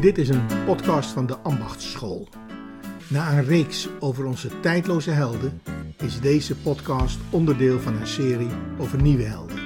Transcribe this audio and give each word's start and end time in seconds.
Dit 0.00 0.18
is 0.18 0.28
een 0.28 0.46
podcast 0.66 1.10
van 1.10 1.26
de 1.26 1.38
Ambachtsschool. 1.38 2.28
Na 3.08 3.32
een 3.32 3.44
reeks 3.44 3.88
over 3.98 4.24
onze 4.24 4.60
tijdloze 4.60 5.10
helden 5.10 5.60
is 5.96 6.20
deze 6.20 6.56
podcast 6.56 7.18
onderdeel 7.30 7.80
van 7.80 7.96
een 7.96 8.06
serie 8.06 8.50
over 8.78 9.02
nieuwe 9.02 9.22
helden. 9.22 9.58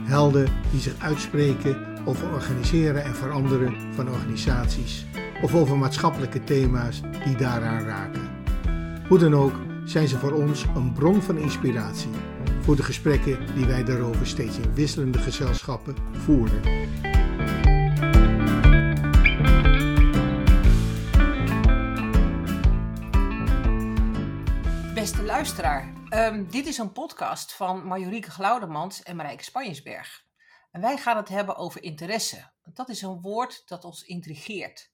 Helden 0.00 0.48
die 0.70 0.80
zich 0.80 0.94
uitspreken 0.98 1.76
over 2.04 2.32
organiseren 2.32 3.04
en 3.04 3.14
veranderen 3.14 3.94
van 3.94 4.10
organisaties 4.10 5.06
of 5.42 5.54
over 5.54 5.76
maatschappelijke 5.76 6.44
thema's 6.44 7.00
die 7.24 7.36
daaraan 7.36 7.84
raken. 7.84 8.28
Hoe 9.08 9.18
dan 9.18 9.34
ook 9.34 9.54
zijn 9.84 10.08
ze 10.08 10.18
voor 10.18 10.32
ons 10.32 10.66
een 10.74 10.92
bron 10.92 11.22
van 11.22 11.36
inspiratie 11.38 12.10
voor 12.60 12.76
de 12.76 12.82
gesprekken 12.82 13.38
die 13.54 13.66
wij 13.66 13.84
daarover 13.84 14.26
steeds 14.26 14.58
in 14.58 14.74
wisselende 14.74 15.18
gezelschappen 15.18 15.94
voeren. 16.12 16.60
Beste 25.04 25.22
luisteraar, 25.22 25.92
ehm, 26.08 26.46
dit 26.50 26.66
is 26.66 26.78
een 26.78 26.92
podcast 26.92 27.54
van 27.54 27.86
Marjorieke 27.86 28.30
Glaudemans 28.30 29.02
en 29.02 29.16
Marijke 29.16 29.44
Spanjesberg. 29.44 30.26
En 30.70 30.80
wij 30.80 30.96
gaan 30.96 31.16
het 31.16 31.28
hebben 31.28 31.56
over 31.56 31.82
interesse. 31.82 32.50
Dat 32.62 32.88
is 32.88 33.02
een 33.02 33.20
woord 33.20 33.68
dat 33.68 33.84
ons 33.84 34.02
intrigeert. 34.02 34.92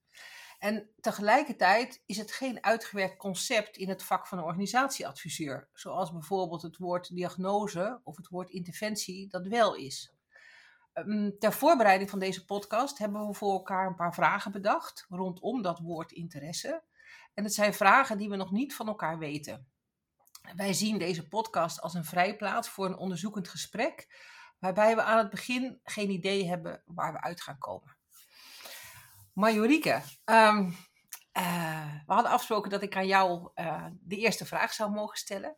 En 0.58 0.90
tegelijkertijd 1.00 2.02
is 2.06 2.16
het 2.16 2.32
geen 2.32 2.64
uitgewerkt 2.64 3.16
concept 3.16 3.76
in 3.76 3.88
het 3.88 4.02
vak 4.02 4.26
van 4.26 4.38
een 4.38 4.44
organisatieadviseur, 4.44 5.68
zoals 5.72 6.12
bijvoorbeeld 6.12 6.62
het 6.62 6.76
woord 6.76 7.14
diagnose 7.14 8.00
of 8.04 8.16
het 8.16 8.28
woord 8.28 8.50
interventie 8.50 9.28
dat 9.28 9.46
wel 9.46 9.74
is. 9.74 10.14
Ehm, 10.92 11.30
ter 11.38 11.52
voorbereiding 11.52 12.10
van 12.10 12.18
deze 12.18 12.44
podcast 12.44 12.98
hebben 12.98 13.26
we 13.26 13.34
voor 13.34 13.52
elkaar 13.52 13.86
een 13.86 13.94
paar 13.94 14.14
vragen 14.14 14.52
bedacht 14.52 15.06
rondom 15.08 15.62
dat 15.62 15.78
woord 15.78 16.12
interesse. 16.12 16.82
En 17.34 17.44
het 17.44 17.54
zijn 17.54 17.74
vragen 17.74 18.18
die 18.18 18.28
we 18.28 18.36
nog 18.36 18.50
niet 18.50 18.74
van 18.74 18.86
elkaar 18.86 19.18
weten. 19.18 19.69
Wij 20.56 20.72
zien 20.72 20.98
deze 20.98 21.28
podcast 21.28 21.80
als 21.80 21.94
een 21.94 22.04
vrijplaats 22.04 22.68
voor 22.68 22.86
een 22.86 22.96
onderzoekend 22.96 23.48
gesprek, 23.48 24.06
waarbij 24.58 24.94
we 24.94 25.02
aan 25.02 25.18
het 25.18 25.30
begin 25.30 25.80
geen 25.82 26.10
idee 26.10 26.48
hebben 26.48 26.82
waar 26.86 27.12
we 27.12 27.20
uit 27.20 27.40
gaan 27.40 27.58
komen. 27.58 27.96
Marjorieke, 29.32 30.02
um, 30.24 30.76
we 32.06 32.12
hadden 32.12 32.30
afgesproken 32.30 32.70
dat 32.70 32.82
ik 32.82 32.96
aan 32.96 33.06
jou 33.06 33.50
uh, 33.54 33.86
de 34.00 34.16
eerste 34.16 34.46
vraag 34.46 34.72
zou 34.72 34.90
mogen 34.90 35.18
stellen. 35.18 35.56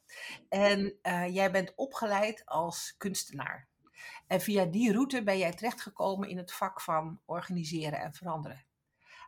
En 0.49 0.99
uh, 1.03 1.35
jij 1.35 1.51
bent 1.51 1.73
opgeleid 1.77 2.47
als 2.47 2.95
kunstenaar. 2.99 3.69
En 4.27 4.41
via 4.41 4.65
die 4.65 4.93
route 4.93 5.23
ben 5.23 5.39
jij 5.39 5.53
terechtgekomen 5.53 6.29
in 6.29 6.37
het 6.37 6.53
vak 6.53 6.81
van 6.81 7.21
organiseren 7.25 8.01
en 8.01 8.15
veranderen. 8.15 8.67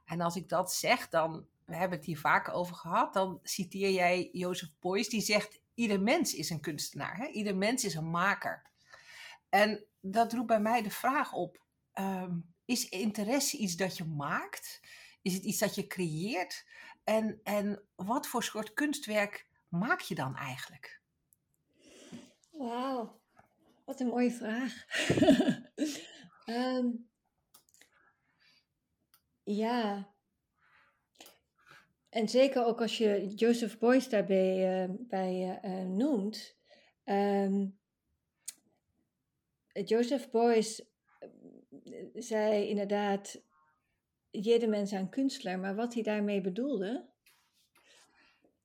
En 0.05 0.21
als 0.21 0.37
ik 0.37 0.49
dat 0.49 0.73
zeg, 0.73 1.09
dan, 1.09 1.47
we 1.65 1.77
hebben 1.77 1.99
het 1.99 2.07
hier 2.07 2.19
vaker 2.19 2.53
over 2.53 2.75
gehad, 2.75 3.13
dan 3.13 3.41
citeer 3.43 3.91
jij 3.91 4.29
Jozef 4.33 4.71
Beuys, 4.81 5.09
die 5.09 5.21
zegt, 5.21 5.61
ieder 5.75 6.01
mens 6.01 6.35
is 6.35 6.51
een 6.51 6.61
kunstenaar, 6.61 7.17
hè? 7.17 7.27
ieder 7.27 7.57
mens 7.57 7.85
is 7.85 7.95
een 7.95 8.11
maker. 8.11 8.63
En 9.49 9.87
dat 10.01 10.33
roept 10.33 10.47
bij 10.47 10.61
mij 10.61 10.83
de 10.83 10.91
vraag 10.91 11.33
op, 11.33 11.65
um, 11.95 12.55
is 12.65 12.89
interesse 12.89 13.57
iets 13.57 13.77
dat 13.77 13.97
je 13.97 14.05
maakt? 14.05 14.81
Is 15.23 15.35
het 15.35 15.45
iets 15.45 15.59
dat 15.59 15.75
je 15.75 15.87
creëert? 15.87 16.67
En, 17.05 17.41
en 17.43 17.83
wat 17.95 18.27
voor 18.27 18.43
soort 18.43 18.75
kunstwerk 18.75 19.47
maak 19.69 20.01
je 20.01 20.15
dan 20.15 20.37
eigenlijk? 20.37 21.01
Wauw, 22.51 23.21
wat 23.85 24.01
een 24.01 24.07
mooie 24.07 24.33
vraag. 24.33 24.85
um, 26.47 27.09
ja. 29.63 30.14
En 32.15 32.29
zeker 32.29 32.65
ook 32.65 32.81
als 32.81 32.99
je 32.99 33.27
Joseph 33.35 33.79
Beuys 33.79 34.09
daarbij 34.09 34.85
uh, 34.89 34.95
bij, 34.99 35.61
uh, 35.65 35.83
noemt. 35.83 36.57
Um, 37.05 37.79
Joseph 39.85 40.31
Beuys 40.31 40.83
zei 42.15 42.69
inderdaad, 42.69 43.43
ieder 44.31 44.69
mens 44.69 44.91
een 44.91 45.09
kunstler, 45.09 45.59
maar 45.59 45.75
wat 45.75 45.95
hij 45.95 46.03
daarmee 46.03 46.41
bedoelde, 46.41 47.09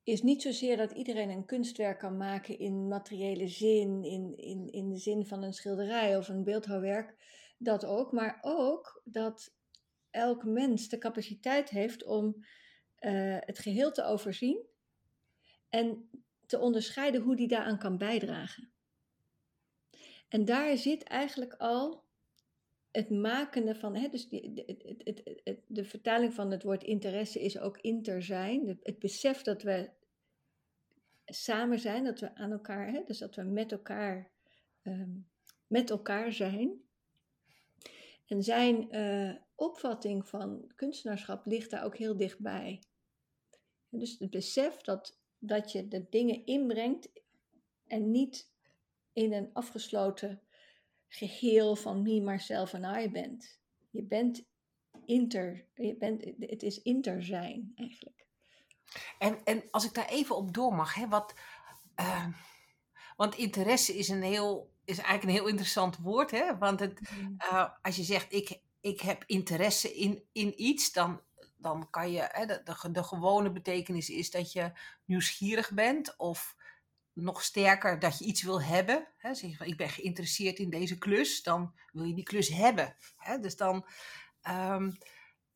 is 0.03 0.21
niet 0.21 0.41
zozeer 0.41 0.77
dat 0.77 0.91
iedereen 0.91 1.29
een 1.29 1.45
kunstwerk 1.45 1.99
kan 1.99 2.17
maken 2.17 2.59
in 2.59 2.87
materiële 2.87 3.47
zin, 3.47 4.03
in, 4.03 4.37
in, 4.37 4.71
in 4.71 4.89
de 4.89 4.97
zin 4.97 5.25
van 5.25 5.43
een 5.43 5.53
schilderij 5.53 6.17
of 6.17 6.27
een 6.27 6.43
beeldhouwwerk, 6.43 7.15
dat 7.57 7.85
ook, 7.85 8.11
maar 8.11 8.37
ook 8.41 9.01
dat 9.05 9.55
elk 10.09 10.43
mens 10.43 10.89
de 10.89 10.97
capaciteit 10.97 11.69
heeft 11.69 12.03
om 12.03 12.43
uh, 12.99 13.37
het 13.39 13.59
geheel 13.59 13.91
te 13.91 14.03
overzien 14.03 14.65
en 15.69 16.09
te 16.45 16.59
onderscheiden 16.59 17.21
hoe 17.21 17.35
die 17.35 17.47
daaraan 17.47 17.77
kan 17.77 17.97
bijdragen. 17.97 18.71
En 20.27 20.45
daar 20.45 20.77
zit 20.77 21.03
eigenlijk 21.03 21.53
al 21.53 22.03
het 22.91 23.09
maken 23.09 23.75
van, 23.75 23.95
hè, 23.95 24.07
dus 24.07 24.29
de, 24.29 24.63
het, 25.03 25.39
het, 25.43 25.61
de 25.67 25.85
vertaling 25.85 26.33
van 26.33 26.51
het 26.51 26.63
woord 26.63 26.83
interesse 26.83 27.39
is 27.39 27.59
ook 27.59 27.77
inter 27.77 28.23
zijn. 28.23 28.79
Het 28.83 28.99
besef 28.99 29.41
dat 29.41 29.61
we 29.61 29.89
samen 31.25 31.79
zijn, 31.79 32.03
dat 32.03 32.19
we 32.19 32.35
aan 32.35 32.51
elkaar, 32.51 32.91
hè, 32.91 33.03
dus 33.05 33.17
dat 33.17 33.35
we 33.35 33.43
met 33.43 33.71
elkaar, 33.71 34.31
um, 34.83 35.29
met 35.67 35.89
elkaar 35.89 36.31
zijn. 36.31 36.81
En 38.25 38.43
zijn 38.43 38.95
uh, 38.95 39.35
opvatting 39.55 40.27
van 40.27 40.71
kunstenaarschap 40.75 41.45
ligt 41.45 41.69
daar 41.69 41.83
ook 41.83 41.97
heel 41.97 42.17
dichtbij. 42.17 42.81
Dus 43.89 44.19
het 44.19 44.29
besef 44.29 44.77
dat, 44.77 45.19
dat 45.37 45.71
je 45.71 45.87
de 45.87 46.05
dingen 46.09 46.45
inbrengt 46.45 47.09
en 47.87 48.11
niet 48.11 48.51
in 49.13 49.33
een 49.33 49.49
afgesloten 49.53 50.41
geheel 51.07 51.75
van 51.75 52.01
me, 52.01 52.21
Marcel 52.21 52.67
en 52.71 53.01
I 53.01 53.09
bent. 53.11 53.59
Je 53.89 54.03
bent 54.03 54.45
inter, 55.05 55.65
je 55.73 55.95
bent, 55.97 56.25
het 56.39 56.63
is 56.63 56.81
inter 56.81 57.23
zijn 57.23 57.71
eigenlijk. 57.75 58.27
En, 59.19 59.43
en 59.43 59.63
als 59.71 59.85
ik 59.85 59.93
daar 59.93 60.09
even 60.09 60.35
op 60.35 60.53
door 60.53 60.73
mag, 60.73 60.93
hè, 60.93 61.07
wat, 61.07 61.33
uh, 61.99 62.27
want 63.15 63.35
interesse 63.35 63.97
is, 63.97 64.09
een 64.09 64.21
heel, 64.21 64.73
is 64.85 64.97
eigenlijk 64.97 65.23
een 65.23 65.41
heel 65.41 65.47
interessant 65.47 65.97
woord. 65.97 66.31
Hè? 66.31 66.57
Want 66.57 66.79
het, 66.79 66.99
uh, 67.37 67.69
als 67.81 67.95
je 67.95 68.03
zegt, 68.03 68.33
ik, 68.33 68.61
ik 68.79 69.01
heb 69.01 69.23
interesse 69.25 69.93
in, 69.93 70.23
in 70.31 70.63
iets, 70.63 70.91
dan, 70.91 71.21
dan 71.59 71.89
kan 71.89 72.11
je, 72.11 72.27
hè, 72.31 72.45
de, 72.45 72.61
de, 72.91 73.03
gewone 73.03 73.51
betekenis 73.51 74.09
is 74.09 74.31
dat 74.31 74.51
je 74.51 74.71
nieuwsgierig 75.05 75.71
bent 75.71 76.17
of 76.17 76.55
nog 77.13 77.43
sterker 77.43 77.99
dat 77.99 78.17
je 78.17 78.25
iets 78.25 78.41
wil 78.41 78.61
hebben. 78.61 79.07
Hè, 79.17 79.33
zeg 79.33 79.49
je 79.49 79.55
van, 79.55 79.67
ik 79.67 79.77
ben 79.77 79.89
geïnteresseerd 79.89 80.59
in 80.59 80.69
deze 80.69 80.97
klus, 80.97 81.43
dan 81.43 81.73
wil 81.91 82.03
je 82.03 82.13
die 82.13 82.23
klus 82.23 82.47
hebben. 82.47 82.95
Hè, 83.17 83.39
dus 83.39 83.55
dan, 83.55 83.85
um, 84.49 84.97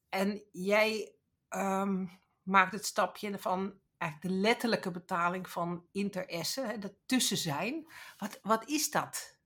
en 0.09 0.43
jij 0.51 1.15
um, 1.49 2.19
maakt 2.41 2.71
het 2.71 2.85
stapje 2.85 3.39
van 3.39 3.79
eigenlijk 3.97 4.33
de 4.33 4.41
letterlijke 4.41 4.91
betaling 4.91 5.49
van 5.49 5.85
interesse, 5.91 6.61
hè, 6.61 6.77
dat 6.77 6.93
tussen 7.05 7.37
zijn. 7.37 7.87
Wat, 8.17 8.39
wat 8.41 8.69
is 8.69 8.91
dat 8.91 9.37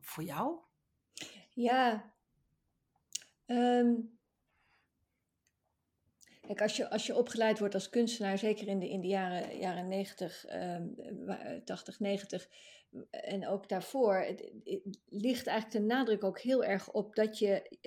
voor 0.00 0.22
jou? 0.22 0.58
Ja, 1.50 2.12
um, 3.46 4.17
Als 6.56 6.76
je, 6.76 6.90
als 6.90 7.06
je 7.06 7.16
opgeleid 7.16 7.58
wordt 7.58 7.74
als 7.74 7.88
kunstenaar, 7.88 8.38
zeker 8.38 8.68
in 8.68 8.78
de, 8.78 8.88
in 8.88 9.00
de 9.00 9.06
jaren, 9.06 9.58
jaren 9.58 9.88
90, 9.88 10.44
um, 10.52 10.94
80, 11.64 12.00
90 12.00 12.48
en 13.10 13.48
ook 13.48 13.68
daarvoor, 13.68 14.26
ligt 15.08 15.46
eigenlijk 15.46 15.70
de 15.70 15.94
nadruk 15.94 16.24
ook 16.24 16.40
heel 16.40 16.64
erg 16.64 16.92
op 16.92 17.14
dat 17.14 17.38
je, 17.38 17.78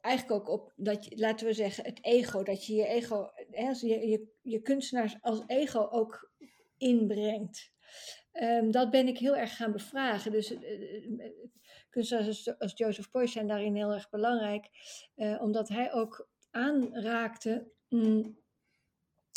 eigenlijk 0.00 0.40
ook 0.40 0.48
op, 0.48 0.72
dat 0.76 1.04
je, 1.04 1.18
laten 1.18 1.46
we 1.46 1.52
zeggen, 1.52 1.84
het 1.84 2.04
ego, 2.04 2.42
dat 2.42 2.66
je 2.66 2.74
je 2.74 2.86
ego, 2.86 3.30
je, 3.80 4.08
je, 4.08 4.26
je 4.42 4.60
kunstenaars 4.60 5.16
als 5.20 5.42
ego 5.46 5.88
ook 5.90 6.32
inbrengt. 6.76 7.70
Um, 8.32 8.70
dat 8.70 8.90
ben 8.90 9.08
ik 9.08 9.18
heel 9.18 9.36
erg 9.36 9.56
gaan 9.56 9.72
bevragen. 9.72 10.32
Dus 10.32 10.50
uh, 10.50 11.30
kunstenaars 11.90 12.26
als, 12.26 12.58
als 12.58 12.72
Joseph 12.74 13.10
Beuys 13.10 13.32
zijn 13.32 13.46
daarin 13.46 13.76
heel 13.76 13.92
erg 13.92 14.10
belangrijk, 14.10 14.68
uh, 15.16 15.42
omdat 15.42 15.68
hij 15.68 15.92
ook 15.92 16.30
aanraakte 16.52 17.70
mm, 17.88 18.38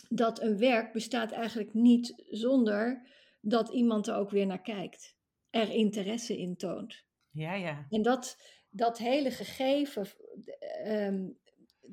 dat 0.10 0.42
een 0.42 0.58
werk 0.58 0.94
bestaat 0.94 1.32
eigenlijk 1.32 1.74
niet 1.74 2.24
zonder 2.30 3.08
dat 3.42 3.70
iemand 3.70 4.08
er 4.08 4.16
ook 4.16 4.30
weer 4.30 4.46
naar 4.46 4.62
kijkt, 4.62 5.16
er 5.50 5.70
interesse 5.70 6.38
in 6.38 6.56
toont. 6.56 7.04
Ja, 7.32 7.54
ja. 7.54 7.86
En 7.90 8.02
dat, 8.02 8.38
dat 8.70 8.98
hele 8.98 9.32
gegeven, 9.32 10.08
um, 10.86 11.38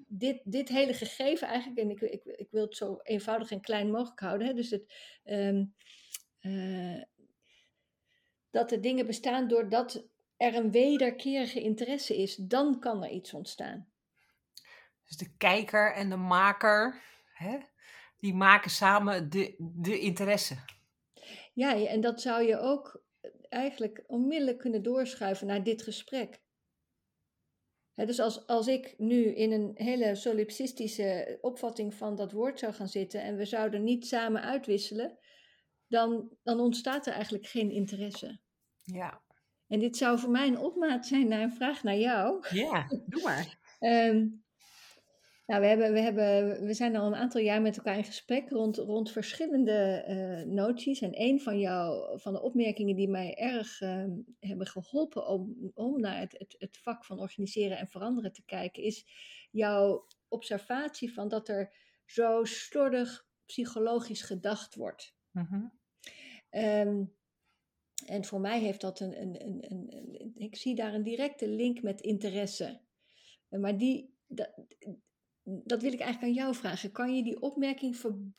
dit, 0.07 0.41
dit 0.45 0.69
hele 0.69 0.95
gegeven 0.95 1.49
eigenlijk, 1.49 1.81
en 1.81 1.91
ik, 1.91 2.01
ik, 2.01 2.25
ik 2.25 2.51
wil 2.51 2.65
het 2.65 2.77
zo 2.77 3.01
eenvoudig 3.03 3.51
en 3.51 3.61
klein 3.61 3.91
mogelijk 3.91 4.21
houden, 4.21 4.47
hè, 4.47 4.55
dus 4.55 4.71
het, 4.71 4.95
um, 5.25 5.75
uh, 6.41 7.03
dat 8.51 8.69
de 8.69 8.81
dingen 8.81 9.07
bestaan 9.07 9.49
doordat 9.49 10.07
er 10.37 10.55
een 10.55 10.71
wederkerige 10.71 11.61
interesse 11.61 12.17
is, 12.17 12.37
dan 12.37 12.81
kan 12.81 13.05
er 13.05 13.11
iets 13.11 13.35
ontstaan. 13.35 13.92
Dus 15.13 15.29
de 15.29 15.37
kijker 15.37 15.95
en 15.95 16.09
de 16.09 16.17
maker, 16.17 17.03
hè, 17.35 17.59
die 18.19 18.35
maken 18.35 18.71
samen 18.71 19.31
de, 19.31 19.55
de 19.59 19.99
interesse. 19.99 20.57
Ja, 21.53 21.87
en 21.87 22.01
dat 22.01 22.21
zou 22.21 22.43
je 22.43 22.59
ook 22.59 23.03
eigenlijk 23.49 24.05
onmiddellijk 24.07 24.59
kunnen 24.59 24.83
doorschuiven 24.83 25.47
naar 25.47 25.65
dit 25.65 25.83
gesprek. 25.83 26.41
dus 27.95 28.21
als, 28.21 28.47
als 28.47 28.67
ik 28.67 28.95
nu 28.99 29.25
in 29.25 29.53
een 29.53 29.71
hele 29.75 30.15
solipsistische 30.15 31.39
opvatting 31.41 31.95
van 31.95 32.17
dat 32.17 32.33
woord 32.33 32.59
zou 32.59 32.73
gaan 32.73 32.89
zitten 32.89 33.23
en 33.23 33.37
we 33.37 33.45
zouden 33.45 33.85
niet 33.85 34.07
samen 34.07 34.43
uitwisselen, 34.43 35.19
dan, 35.87 36.37
dan 36.43 36.61
ontstaat 36.61 37.07
er 37.07 37.13
eigenlijk 37.13 37.47
geen 37.47 37.71
interesse. 37.71 38.41
Ja. 38.83 39.23
En 39.67 39.79
dit 39.79 39.97
zou 39.97 40.19
voor 40.19 40.31
mij 40.31 40.47
een 40.47 40.59
opmaat 40.59 41.07
zijn 41.07 41.29
naar 41.29 41.43
een 41.43 41.53
vraag 41.53 41.83
naar 41.83 41.97
jou. 41.99 42.47
Ja, 42.51 42.87
doe 43.07 43.23
maar. 43.23 43.59
um, 43.81 44.41
nou, 45.53 45.65
we, 45.65 45.71
hebben, 45.71 45.93
we, 45.93 46.01
hebben, 46.01 46.65
we 46.67 46.75
zijn 46.75 46.97
al 46.97 47.07
een 47.07 47.15
aantal 47.15 47.41
jaar 47.41 47.63
met 47.63 47.77
elkaar 47.77 47.97
in 47.97 48.05
gesprek 48.05 48.51
rond, 48.51 48.77
rond 48.77 49.11
verschillende 49.11 50.05
uh, 50.09 50.55
noties. 50.55 51.01
En 51.01 51.21
een 51.21 51.41
van, 51.41 51.59
jou, 51.59 52.19
van 52.21 52.33
de 52.33 52.43
opmerkingen 52.43 52.97
die 52.97 53.09
mij 53.09 53.35
erg 53.35 53.81
uh, 53.81 54.05
hebben 54.41 54.67
geholpen 54.67 55.27
om, 55.27 55.71
om 55.75 56.01
naar 56.01 56.19
het, 56.21 56.39
het, 56.39 56.55
het 56.59 56.79
vak 56.79 57.05
van 57.05 57.19
organiseren 57.19 57.79
en 57.79 57.89
veranderen 57.89 58.33
te 58.33 58.45
kijken, 58.45 58.83
is 58.83 59.07
jouw 59.51 60.07
observatie 60.29 61.13
van 61.13 61.29
dat 61.29 61.49
er 61.49 61.75
zo 62.05 62.45
slordig 62.45 63.27
psychologisch 63.47 64.23
gedacht 64.23 64.75
wordt. 64.75 65.15
Mm 65.31 65.47
-hmm. 65.51 65.73
um, 66.63 67.15
en 68.07 68.25
voor 68.25 68.41
mij 68.41 68.61
heeft 68.61 68.81
dat 68.81 69.01
een, 69.01 69.21
een, 69.21 69.45
een, 69.45 69.67
een, 69.71 70.33
ik 70.35 70.57
zie 70.57 70.75
daar 70.75 70.95
een 70.95 71.03
directe 71.03 71.49
link 71.49 71.83
met 71.83 72.01
interesse. 72.01 72.81
Maar 73.49 73.79
die, 73.79 74.15
dat, 74.27 74.55
dat 75.45 75.83
wil 75.83 75.93
ik 75.93 76.01
eigenlijk 76.01 76.23
aan 76.23 76.45
jou 76.45 76.55
vragen. 76.55 76.93
Kan 76.93 77.17
je 77.17 77.23
die 77.23 77.41
opmerking 77.41 77.97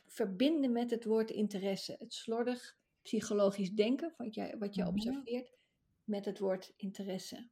verbinden 0.07 0.71
met 0.71 0.89
het 0.89 1.05
woord 1.05 1.29
interesse? 1.29 1.95
Het 1.99 2.13
slordig 2.13 2.75
psychologisch 3.01 3.71
denken, 3.71 4.13
wat 4.17 4.35
jij, 4.35 4.55
wat 4.59 4.75
je 4.75 4.81
mhm. 4.81 4.91
observeert, 4.91 5.51
met 6.03 6.25
het 6.25 6.39
woord 6.39 6.73
interesse. 6.75 7.49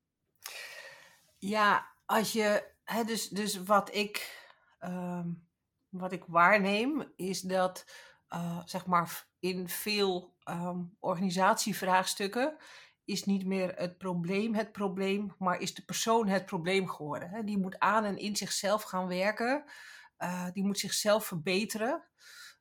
Ja, 1.38 1.88
als 2.06 2.32
je, 2.32 2.72
hè, 2.84 3.04
dus, 3.04 3.30
dus 3.30 3.64
wat 3.64 3.96
ik, 3.96 4.46
um, 4.80 5.48
wat 5.90 6.12
ik 6.12 6.24
waarneem, 6.26 7.12
is 7.16 7.42
dat, 7.42 7.86
uh, 8.30 8.62
zeg 8.66 8.86
maar, 8.86 9.28
in 9.40 9.70
veel 9.70 10.36
um, 10.50 10.96
organisatievraagstukken 11.00 12.58
is 13.12 13.24
niet 13.24 13.46
meer 13.46 13.74
het 13.76 13.98
probleem 13.98 14.56
het 14.56 14.72
probleem, 14.72 15.36
maar 15.38 15.60
is 15.60 15.74
de 15.74 15.86
persoon 15.86 16.28
het 16.28 16.46
probleem 16.46 16.88
geworden. 16.88 17.46
Die 17.46 17.58
moet 17.58 17.80
aan 17.80 18.04
en 18.04 18.18
in 18.18 18.36
zichzelf 18.36 18.84
gaan 18.84 19.08
werken. 19.08 19.64
Uh, 20.20 20.48
die 20.54 20.64
moet 20.64 20.80
zichzelf 20.80 21.26
verbeteren. 21.26 22.04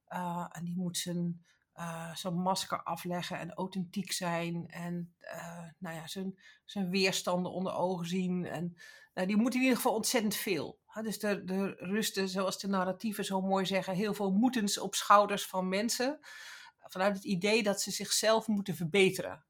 Uh, 0.08 0.46
en 0.52 0.64
die 0.64 0.76
moet 0.76 0.96
zijn, 0.96 1.44
uh, 1.76 2.14
zijn 2.14 2.34
masker 2.34 2.82
afleggen 2.82 3.38
en 3.38 3.54
authentiek 3.54 4.12
zijn. 4.12 4.68
En 4.68 5.14
nou 5.78 5.96
ja, 5.96 6.06
zijn, 6.06 6.38
zijn 6.64 6.90
weerstanden 6.90 7.52
onder 7.52 7.74
ogen 7.74 8.06
zien. 8.06 8.46
En 8.46 8.76
die 9.26 9.36
moet 9.36 9.54
in 9.54 9.60
ieder 9.60 9.76
geval 9.76 9.94
ontzettend 9.94 10.34
veel. 10.34 10.80
Dus 11.02 11.22
er, 11.22 11.44
er 11.44 11.84
rusten, 11.84 12.28
zoals 12.28 12.58
de 12.58 12.68
narratieven 12.68 13.24
zo 13.24 13.40
mooi 13.40 13.66
zeggen, 13.66 13.94
heel 13.94 14.14
veel 14.14 14.30
moetens 14.30 14.78
op 14.78 14.94
schouders 14.94 15.46
van 15.46 15.68
mensen. 15.68 16.18
Vanuit 16.78 17.14
het 17.14 17.24
idee 17.24 17.62
dat 17.62 17.80
ze 17.80 17.90
zichzelf 17.90 18.46
moeten 18.46 18.76
verbeteren. 18.76 19.44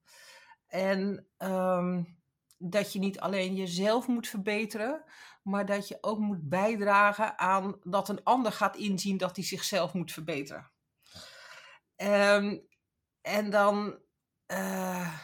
En 0.70 1.26
um, 1.38 2.18
dat 2.58 2.92
je 2.92 2.98
niet 2.98 3.20
alleen 3.20 3.54
jezelf 3.54 4.06
moet 4.06 4.28
verbeteren, 4.28 5.04
maar 5.42 5.66
dat 5.66 5.88
je 5.88 5.98
ook 6.00 6.18
moet 6.18 6.48
bijdragen 6.48 7.38
aan 7.38 7.80
dat 7.82 8.08
een 8.08 8.24
ander 8.24 8.52
gaat 8.52 8.76
inzien 8.76 9.16
dat 9.16 9.36
hij 9.36 9.44
zichzelf 9.44 9.92
moet 9.92 10.12
verbeteren. 10.12 10.70
Um, 11.96 12.66
en 13.20 13.50
dan, 13.50 13.98
uh, 14.46 15.18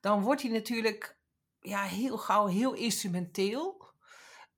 dan 0.00 0.22
wordt 0.22 0.42
hij 0.42 0.50
natuurlijk 0.50 1.18
ja, 1.60 1.82
heel 1.82 2.18
gauw 2.18 2.46
heel 2.46 2.72
instrumenteel. 2.72 3.92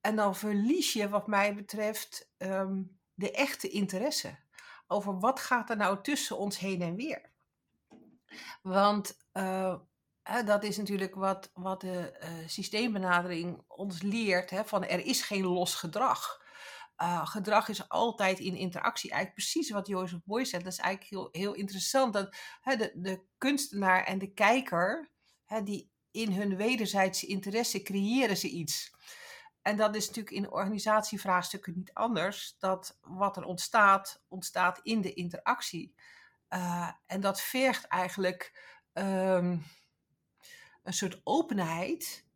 En 0.01 0.17
dan 0.17 0.37
verlies 0.37 0.93
je, 0.93 1.09
wat 1.09 1.27
mij 1.27 1.55
betreft, 1.55 2.33
um, 2.39 3.01
de 3.15 3.31
echte 3.31 3.69
interesse. 3.69 4.39
Over 4.87 5.19
wat 5.19 5.41
gaat 5.41 5.71
er 5.71 5.77
nou 5.77 6.03
tussen 6.03 6.39
ons 6.39 6.59
heen 6.59 6.83
en 6.83 6.95
weer. 6.95 7.32
Want 8.63 9.17
hè, 10.23 10.45
dat 10.45 10.63
is 10.65 10.77
natuurlijk 10.77 11.15
wat, 11.15 11.51
wat 11.55 11.81
de 11.81 12.19
uh, 12.23 12.49
systeembenadering 12.49 13.65
ons 13.69 14.03
leert: 14.03 14.51
hè, 14.51 14.65
van 14.65 14.85
er 14.85 15.07
is 15.07 15.23
geen 15.23 15.45
los 15.45 15.75
gedrag. 15.75 16.41
Uh, 17.03 17.27
gedrag 17.27 17.69
is 17.69 17.89
altijd 17.89 18.39
in 18.39 18.57
interactie. 18.57 19.11
Eigenlijk 19.11 19.41
precies 19.41 19.71
wat 19.71 19.87
Jozef 19.87 20.19
Boy 20.25 20.45
zegt. 20.45 20.65
Dat 20.65 20.73
is 20.73 20.79
eigenlijk 20.79 21.11
heel, 21.11 21.29
heel 21.43 21.55
interessant. 21.55 22.13
Dat 22.13 22.37
hè, 22.61 22.77
de, 22.77 22.93
de 22.95 23.23
kunstenaar 23.39 24.05
en 24.05 24.19
de 24.19 24.33
kijker, 24.33 25.11
hè, 25.45 25.63
die 25.63 25.91
in 26.11 26.33
hun 26.33 26.57
wederzijdse 26.57 27.27
interesse 27.27 27.83
creëren 27.83 28.37
ze 28.37 28.49
iets. 28.49 28.95
En 29.63 29.77
dat 29.77 29.97
is 29.97 30.07
natuurlijk 30.07 30.37
in 30.37 30.51
organisatievraagstukken 30.51 31.73
niet 31.77 31.93
anders. 31.93 32.57
Dat 32.59 32.99
wat 33.01 33.37
er 33.37 33.45
ontstaat, 33.45 34.23
ontstaat 34.29 34.81
in 34.83 35.01
de 35.01 35.13
interactie. 35.13 35.95
Uh, 36.55 36.91
en 37.07 37.21
dat 37.21 37.41
vergt 37.41 37.87
eigenlijk 37.87 38.61
um, 38.93 39.65
een 40.83 40.93
soort 40.93 41.21
openheid 41.25 42.27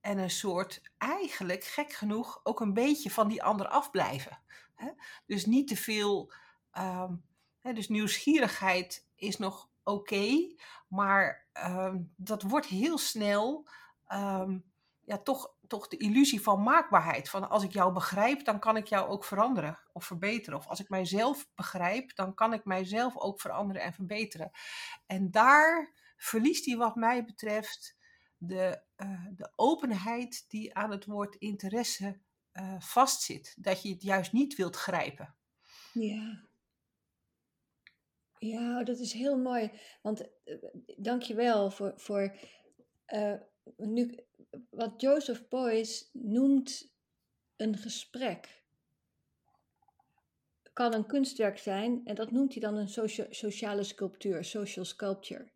en 0.00 0.18
een 0.18 0.30
soort, 0.30 0.82
eigenlijk 0.98 1.64
gek 1.64 1.92
genoeg, 1.92 2.40
ook 2.42 2.60
een 2.60 2.74
beetje 2.74 3.10
van 3.10 3.28
die 3.28 3.42
ander 3.42 3.68
afblijven. 3.68 4.42
Hè? 4.74 4.90
Dus 5.26 5.46
niet 5.46 5.68
te 5.68 5.76
veel, 5.76 6.32
um, 6.72 7.24
hè, 7.60 7.72
dus 7.72 7.88
nieuwsgierigheid 7.88 9.06
is 9.14 9.36
nog 9.36 9.70
oké, 9.82 10.54
maar 10.88 11.46
um, 11.66 12.12
dat 12.16 12.42
wordt 12.42 12.66
heel 12.66 12.98
snel 12.98 13.68
ja, 15.06 15.18
toch 15.22 15.54
toch 15.66 15.88
de 15.88 15.96
illusie 15.96 16.42
van 16.42 16.62
maakbaarheid. 16.62 17.28
Van 17.28 17.48
als 17.48 17.62
ik 17.62 17.72
jou 17.72 17.92
begrijp, 17.92 18.44
dan 18.44 18.58
kan 18.58 18.76
ik 18.76 18.86
jou 18.86 19.08
ook 19.08 19.24
veranderen 19.24 19.78
of 19.92 20.04
verbeteren. 20.04 20.58
Of 20.58 20.66
als 20.66 20.80
ik 20.80 20.88
mijzelf 20.88 21.48
begrijp, 21.54 22.14
dan 22.14 22.34
kan 22.34 22.52
ik 22.52 22.64
mijzelf 22.64 23.16
ook 23.16 23.40
veranderen 23.40 23.82
en 23.82 23.92
verbeteren. 23.92 24.50
En 25.06 25.30
daar 25.30 25.92
verliest 26.16 26.66
hij 26.66 26.76
wat 26.76 26.94
mij 26.94 27.24
betreft 27.24 27.96
de, 28.36 28.82
uh, 28.96 29.26
de 29.34 29.52
openheid 29.56 30.44
die 30.48 30.74
aan 30.74 30.90
het 30.90 31.04
woord 31.04 31.34
interesse 31.34 32.20
uh, 32.52 32.74
vastzit. 32.78 33.54
Dat 33.58 33.82
je 33.82 33.88
het 33.88 34.02
juist 34.02 34.32
niet 34.32 34.56
wilt 34.56 34.76
grijpen. 34.76 35.34
Ja. 35.92 36.44
Ja, 38.38 38.84
dat 38.84 38.98
is 38.98 39.12
heel 39.12 39.38
mooi. 39.38 39.70
Want 40.02 40.20
uh, 40.44 40.56
dank 40.96 41.22
je 41.22 41.34
wel 41.34 41.70
voor, 41.70 41.92
voor 41.96 42.36
nu 43.76 44.24
wat 44.76 45.00
Joseph 45.00 45.48
Beuys 45.48 46.10
noemt 46.12 46.92
een 47.56 47.76
gesprek. 47.76 48.64
Kan 50.72 50.94
een 50.94 51.06
kunstwerk 51.06 51.58
zijn 51.58 52.00
en 52.04 52.14
dat 52.14 52.30
noemt 52.30 52.52
hij 52.52 52.62
dan 52.62 52.74
een 52.76 53.10
sociale 53.30 53.82
sculptuur, 53.82 54.44
social 54.44 54.84
sculpture. 54.84 55.48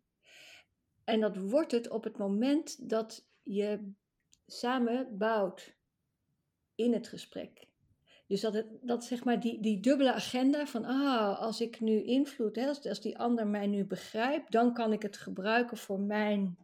En 1.03 1.19
dat 1.19 1.37
wordt 1.37 1.71
het 1.71 1.89
op 1.89 2.03
het 2.03 2.17
moment 2.17 2.89
dat 2.89 3.25
je 3.43 3.93
samen 4.47 5.17
bouwt 5.17 5.75
in 6.75 6.93
het 6.93 7.07
gesprek. 7.07 7.67
Dus 8.27 8.41
dat, 8.41 8.53
het, 8.53 8.67
dat 8.81 9.03
zeg 9.03 9.23
maar 9.23 9.39
die, 9.39 9.61
die 9.61 9.79
dubbele 9.79 10.13
agenda 10.13 10.65
van, 10.65 10.85
ah, 10.85 11.39
als 11.39 11.61
ik 11.61 11.79
nu 11.79 12.03
invloed, 12.03 12.55
hè, 12.55 12.67
als, 12.67 12.85
als 12.85 13.01
die 13.01 13.17
ander 13.17 13.47
mij 13.47 13.67
nu 13.67 13.85
begrijpt, 13.85 14.51
dan 14.51 14.73
kan 14.73 14.93
ik 14.93 15.01
het 15.01 15.17
gebruiken 15.17 15.77
voor 15.77 15.99
mijn 15.99 16.57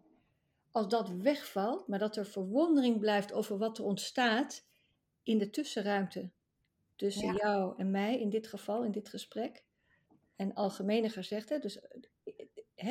als 0.78 0.88
dat 0.88 1.10
wegvalt, 1.10 1.88
maar 1.88 2.00
dat 2.00 2.16
er 2.16 2.26
verwondering 2.26 3.00
blijft 3.00 3.34
over 3.34 3.58
wat 3.58 3.78
er 3.78 3.84
ontstaat 3.84 4.66
in 5.24 5.38
de 5.38 5.50
tussenruimte 5.50 6.30
tussen 6.96 7.36
jou 7.36 7.74
en 7.78 7.92
mij, 7.92 8.20
in 8.20 8.30
dit 8.30 8.48
geval, 8.48 8.84
in 8.84 8.92
dit 8.92 9.10
gesprek. 9.10 9.64
En 10.36 10.54
algemener 10.54 11.12
gezegd, 11.12 11.50
hè, 11.50 11.60
dus 11.60 11.80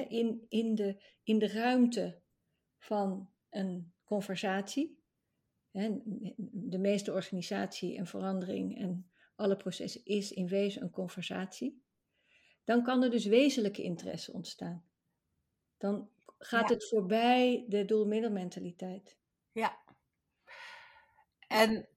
in, 0.08 0.46
in, 0.48 0.74
de, 0.74 1.02
in 1.22 1.38
de 1.38 1.48
ruimte 1.48 2.20
van 2.78 3.30
een 3.50 3.92
conversatie. 4.04 4.98
Hè, 5.70 6.00
de 6.52 6.78
meeste 6.78 7.12
organisatie 7.12 7.96
en 7.96 8.06
verandering 8.06 8.78
en 8.78 9.10
alle 9.36 9.56
processen 9.56 10.04
is 10.04 10.32
in 10.32 10.48
wezen 10.48 10.82
een 10.82 10.90
conversatie. 10.90 11.82
Dan 12.64 12.82
kan 12.82 13.02
er 13.02 13.10
dus 13.10 13.24
wezenlijke 13.24 13.82
interesse 13.82 14.32
ontstaan. 14.32 14.84
Dan 15.76 16.08
gaat 16.38 16.68
het 16.68 16.88
voorbij 16.88 17.64
de 17.68 17.84
doelmiddelmentaliteit. 17.84 19.16
Ja. 19.52 19.78
En 21.48 21.88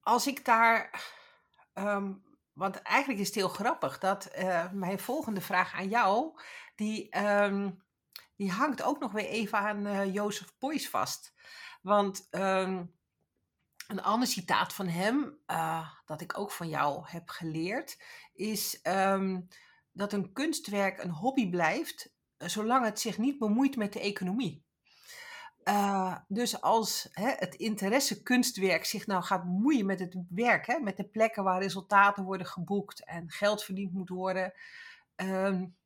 als 0.00 0.26
ik 0.26 0.44
daar. 0.44 1.12
Um, 1.74 2.22
want 2.52 2.82
eigenlijk 2.82 3.20
is 3.20 3.26
het 3.26 3.36
heel 3.36 3.48
grappig 3.48 3.98
dat 3.98 4.30
uh, 4.38 4.72
mijn 4.72 4.98
volgende 4.98 5.40
vraag 5.40 5.74
aan 5.74 5.88
jou. 5.88 6.40
Die, 6.74 7.18
um, 7.18 7.84
die 8.36 8.50
hangt 8.50 8.82
ook 8.82 9.00
nog 9.00 9.12
weer 9.12 9.26
even 9.26 9.58
aan 9.58 9.86
uh, 9.86 10.14
Jozef 10.14 10.58
Boys 10.58 10.88
vast. 10.88 11.34
Want 11.82 12.28
um, 12.30 12.94
een 13.88 14.02
ander 14.02 14.28
citaat 14.28 14.72
van 14.72 14.86
hem, 14.86 15.38
uh, 15.46 15.90
dat 16.04 16.20
ik 16.20 16.38
ook 16.38 16.50
van 16.50 16.68
jou 16.68 17.02
heb 17.06 17.28
geleerd, 17.28 18.02
is 18.32 18.80
um, 18.82 19.48
dat 19.92 20.12
een 20.12 20.32
kunstwerk 20.32 21.02
een 21.02 21.10
hobby 21.10 21.50
blijft 21.50 22.13
zolang 22.38 22.84
het 22.84 23.00
zich 23.00 23.18
niet 23.18 23.38
bemoeit 23.38 23.76
met 23.76 23.92
de 23.92 24.00
economie. 24.00 24.62
Uh, 25.64 26.16
dus 26.28 26.60
als 26.60 27.08
hè, 27.10 27.32
het 27.36 27.54
interesse 27.54 28.22
kunstwerk 28.22 28.84
zich 28.84 29.06
nou 29.06 29.22
gaat 29.22 29.44
bemoeien 29.44 29.86
met 29.86 30.00
het 30.00 30.16
werk, 30.28 30.66
hè, 30.66 30.78
met 30.78 30.96
de 30.96 31.04
plekken 31.04 31.44
waar 31.44 31.62
resultaten 31.62 32.24
worden 32.24 32.46
geboekt 32.46 33.04
en 33.04 33.30
geld 33.30 33.64
verdiend 33.64 33.92
moet 33.92 34.08
worden, 34.08 34.52
um, 35.16 35.76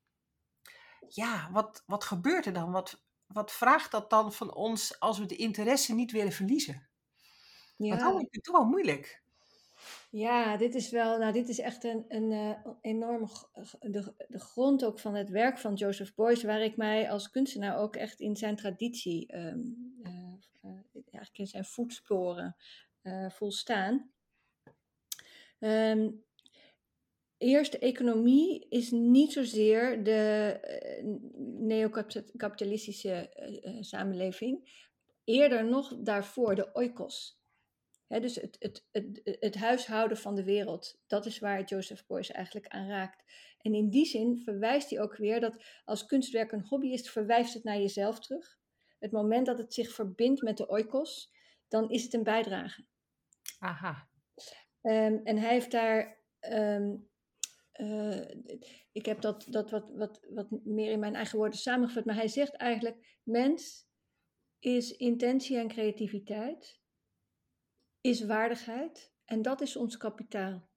ja, 1.08 1.48
wat, 1.52 1.82
wat 1.86 2.04
gebeurt 2.04 2.46
er 2.46 2.52
dan? 2.52 2.70
Wat, 2.70 3.02
wat 3.26 3.52
vraagt 3.52 3.90
dat 3.90 4.10
dan 4.10 4.32
van 4.32 4.54
ons 4.54 5.00
als 5.00 5.18
we 5.18 5.26
de 5.26 5.36
interesse 5.36 5.94
niet 5.94 6.12
willen 6.12 6.32
verliezen? 6.32 6.88
Ja. 7.76 7.88
Want 7.88 8.00
dan 8.00 8.20
is 8.20 8.26
het 8.30 8.44
toch 8.44 8.56
wel 8.56 8.66
moeilijk. 8.66 9.22
Ja, 10.10 10.56
dit 10.56 10.74
is 10.74 10.90
wel, 10.90 11.18
nou, 11.18 11.32
dit 11.32 11.48
is 11.48 11.58
echt 11.58 11.84
een, 11.84 12.04
een 12.08 12.30
uh, 12.30 12.74
enorme, 12.80 13.28
de, 13.80 14.14
de 14.28 14.38
grond 14.38 14.84
ook 14.84 14.98
van 14.98 15.14
het 15.14 15.30
werk 15.30 15.58
van 15.58 15.74
Joseph 15.74 16.14
Beuys, 16.14 16.42
waar 16.42 16.60
ik 16.60 16.76
mij 16.76 17.10
als 17.10 17.30
kunstenaar 17.30 17.78
ook 17.78 17.96
echt 17.96 18.20
in 18.20 18.36
zijn 18.36 18.56
traditie, 18.56 19.36
um, 19.36 19.96
in 21.32 21.46
zijn 21.46 21.64
voetsporen 21.64 22.56
voel 23.28 23.52
staan. 23.52 24.10
Um, 25.58 26.24
eerst, 27.36 27.74
economie 27.74 28.66
is 28.68 28.90
niet 28.90 29.32
zozeer 29.32 30.04
de 30.04 30.60
neocapitalistische 31.58 33.30
samenleving, 33.80 34.86
eerder 35.24 35.64
nog 35.64 35.96
daarvoor 35.98 36.54
de 36.54 36.72
oikos 36.72 37.38
dus 38.08 38.34
het, 38.34 38.56
het, 38.58 38.86
het, 38.92 39.36
het 39.40 39.54
huishouden 39.54 40.16
van 40.16 40.34
de 40.34 40.44
wereld, 40.44 41.00
dat 41.06 41.26
is 41.26 41.38
waar 41.38 41.64
Joseph 41.64 42.06
Beuys 42.06 42.30
eigenlijk 42.30 42.66
aan 42.68 42.88
raakt. 42.88 43.24
En 43.58 43.74
in 43.74 43.90
die 43.90 44.06
zin 44.06 44.40
verwijst 44.44 44.90
hij 44.90 45.00
ook 45.00 45.16
weer 45.16 45.40
dat 45.40 45.64
als 45.84 46.06
kunstwerk 46.06 46.52
een 46.52 46.66
hobby 46.66 46.88
is, 46.88 47.10
verwijst 47.10 47.54
het 47.54 47.64
naar 47.64 47.78
jezelf 47.78 48.20
terug. 48.20 48.58
Het 48.98 49.12
moment 49.12 49.46
dat 49.46 49.58
het 49.58 49.74
zich 49.74 49.92
verbindt 49.92 50.42
met 50.42 50.56
de 50.56 50.68
oikos, 50.68 51.32
dan 51.68 51.90
is 51.90 52.02
het 52.02 52.14
een 52.14 52.22
bijdrage. 52.22 52.84
Aha. 53.58 54.08
Um, 54.82 55.20
en 55.24 55.38
hij 55.38 55.52
heeft 55.52 55.70
daar. 55.70 56.18
Um, 56.40 57.08
uh, 57.74 58.30
ik 58.92 59.06
heb 59.06 59.20
dat, 59.20 59.46
dat 59.48 59.70
wat, 59.70 59.90
wat, 59.94 60.26
wat 60.30 60.50
meer 60.64 60.90
in 60.90 60.98
mijn 60.98 61.14
eigen 61.14 61.38
woorden 61.38 61.58
samengevat, 61.58 62.04
maar 62.04 62.14
hij 62.14 62.28
zegt 62.28 62.54
eigenlijk: 62.54 63.18
mens 63.22 63.86
is 64.58 64.96
intentie 64.96 65.56
en 65.56 65.68
creativiteit 65.68 66.80
is 68.08 68.24
waardigheid 68.24 69.12
en 69.24 69.42
dat 69.42 69.60
is 69.60 69.76
ons 69.76 69.96
kapitaal. 69.96 70.68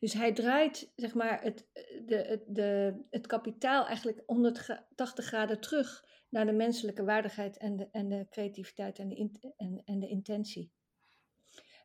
Dus 0.00 0.12
hij 0.12 0.32
draait 0.32 0.92
zeg 0.96 1.14
maar, 1.14 1.42
het, 1.42 1.66
de, 2.06 2.44
de, 2.46 3.00
het 3.10 3.26
kapitaal 3.26 3.86
eigenlijk 3.86 4.22
180 4.26 5.24
graden 5.24 5.60
terug 5.60 6.04
naar 6.28 6.46
de 6.46 6.52
menselijke 6.52 7.04
waardigheid 7.04 7.56
en 7.56 7.76
de, 7.76 7.88
en 7.90 8.08
de 8.08 8.26
creativiteit 8.30 8.98
en 8.98 9.08
de, 9.08 9.52
en, 9.56 9.82
en 9.84 9.98
de 9.98 10.08
intentie. 10.08 10.72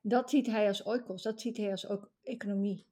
Dat 0.01 0.29
ziet 0.29 0.47
hij 0.47 0.67
als 0.67 0.83
oikos, 0.83 1.21
dat 1.21 1.41
ziet 1.41 1.57
hij 1.57 1.71
als 1.71 1.87
ook 1.87 2.11
economie. 2.21 2.87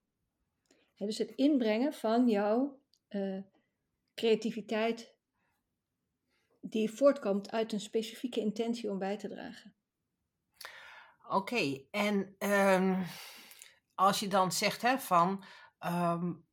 dus 0.95 1.17
het 1.17 1.31
inbrengen 1.31 1.93
van 1.93 2.29
jouw 2.29 2.79
uh, 3.09 3.41
creativiteit 4.13 5.15
die 6.61 6.91
voortkomt 6.91 7.51
uit 7.51 7.73
een 7.73 7.79
specifieke 7.79 8.39
intentie 8.39 8.91
om 8.91 8.99
bij 8.99 9.17
te 9.17 9.27
dragen. 9.27 9.73
Oké, 11.29 11.83
en 11.91 12.35
um, 12.39 13.05
als 13.95 14.19
je 14.19 14.27
dan 14.27 14.51
zegt 14.51 14.81
hè, 14.81 14.99
van, 14.99 15.43
um, 15.79 16.45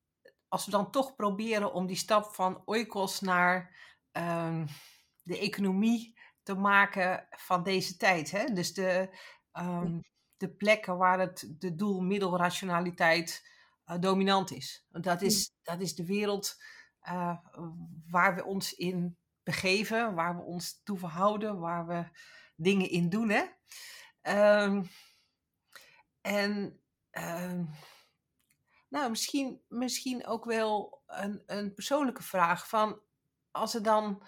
als 0.49 0.64
we 0.64 0.71
dan 0.71 0.90
toch 0.90 1.14
proberen 1.14 1.73
om 1.73 1.87
die 1.87 1.97
stap 1.97 2.35
van 2.35 2.62
oikos 2.64 3.21
naar 3.21 3.76
um, 4.12 4.66
de 5.23 5.38
economie 5.38 6.18
te 6.42 6.54
maken 6.54 7.26
van 7.30 7.62
deze 7.62 7.97
tijd. 7.97 8.30
Hè? 8.30 8.45
Dus 8.45 8.75
de, 8.75 9.18
de 10.37 10.54
plekken 10.56 10.97
waar 10.97 11.21
het 11.21 11.54
de 11.59 11.75
doel-middelrationaliteit 11.75 13.49
uh, 13.87 13.99
dominant 14.00 14.50
is. 14.50 14.87
Dat 14.88 15.23
is, 15.23 15.52
dat 15.62 15.80
is 15.80 15.95
de 15.95 16.06
wereld 16.06 16.56
uh, 17.09 17.37
waar 18.09 18.35
we 18.35 18.45
ons 18.45 18.75
in 18.75 19.18
begeven, 19.42 20.14
waar 20.14 20.37
we 20.37 20.42
ons 20.42 20.80
toe 20.83 20.99
verhouden, 20.99 21.59
waar 21.59 21.87
we 21.87 22.04
dingen 22.56 22.90
in 22.90 23.09
doen. 23.09 23.28
Hè? 23.28 23.45
Um, 24.28 24.90
en 26.21 26.80
um, 27.11 27.71
nou, 28.88 29.11
misschien, 29.11 29.62
misschien 29.68 30.26
ook 30.26 30.45
wel 30.45 31.02
een, 31.06 31.42
een 31.47 31.75
persoonlijke 31.75 32.23
vraag 32.23 32.68
van 32.68 33.00
als 33.50 33.75
er 33.75 33.83
dan. 33.83 34.26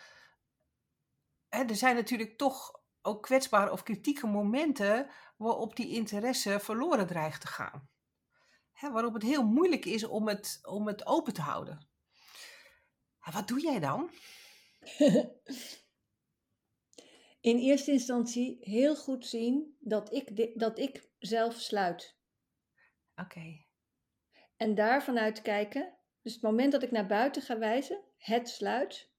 Hè, 1.48 1.62
er 1.62 1.76
zijn 1.76 1.94
natuurlijk 1.94 2.38
toch 2.38 2.80
ook 3.02 3.22
kwetsbare 3.22 3.72
of 3.72 3.82
kritieke 3.82 4.26
momenten 4.26 5.10
waarop 5.36 5.76
die 5.76 5.94
interesse 5.94 6.60
verloren 6.60 7.06
dreigt 7.06 7.40
te 7.40 7.46
gaan. 7.46 7.88
Hè, 8.72 8.90
waarop 8.90 9.14
het 9.14 9.22
heel 9.22 9.44
moeilijk 9.44 9.84
is 9.84 10.04
om 10.04 10.28
het, 10.28 10.58
om 10.62 10.86
het 10.86 11.06
open 11.06 11.32
te 11.32 11.40
houden. 11.40 11.88
wat 13.32 13.48
doe 13.48 13.60
jij 13.60 13.80
dan? 13.80 14.10
in 17.40 17.58
eerste 17.58 17.92
instantie 17.92 18.56
heel 18.60 18.96
goed 18.96 19.26
zien 19.26 19.76
dat 19.80 20.12
ik, 20.14 20.58
dat 20.58 20.78
ik 20.78 21.10
zelf 21.18 21.54
sluit. 21.54 22.16
Oké. 23.14 23.64
En 24.56 24.74
daar 24.74 25.02
vanuit 25.02 25.42
kijken, 25.42 25.98
dus 26.22 26.32
het 26.32 26.42
moment 26.42 26.72
dat 26.72 26.82
ik 26.82 26.90
naar 26.90 27.06
buiten 27.06 27.42
ga 27.42 27.58
wijzen, 27.58 28.04
het 28.16 28.48
sluit, 28.48 29.10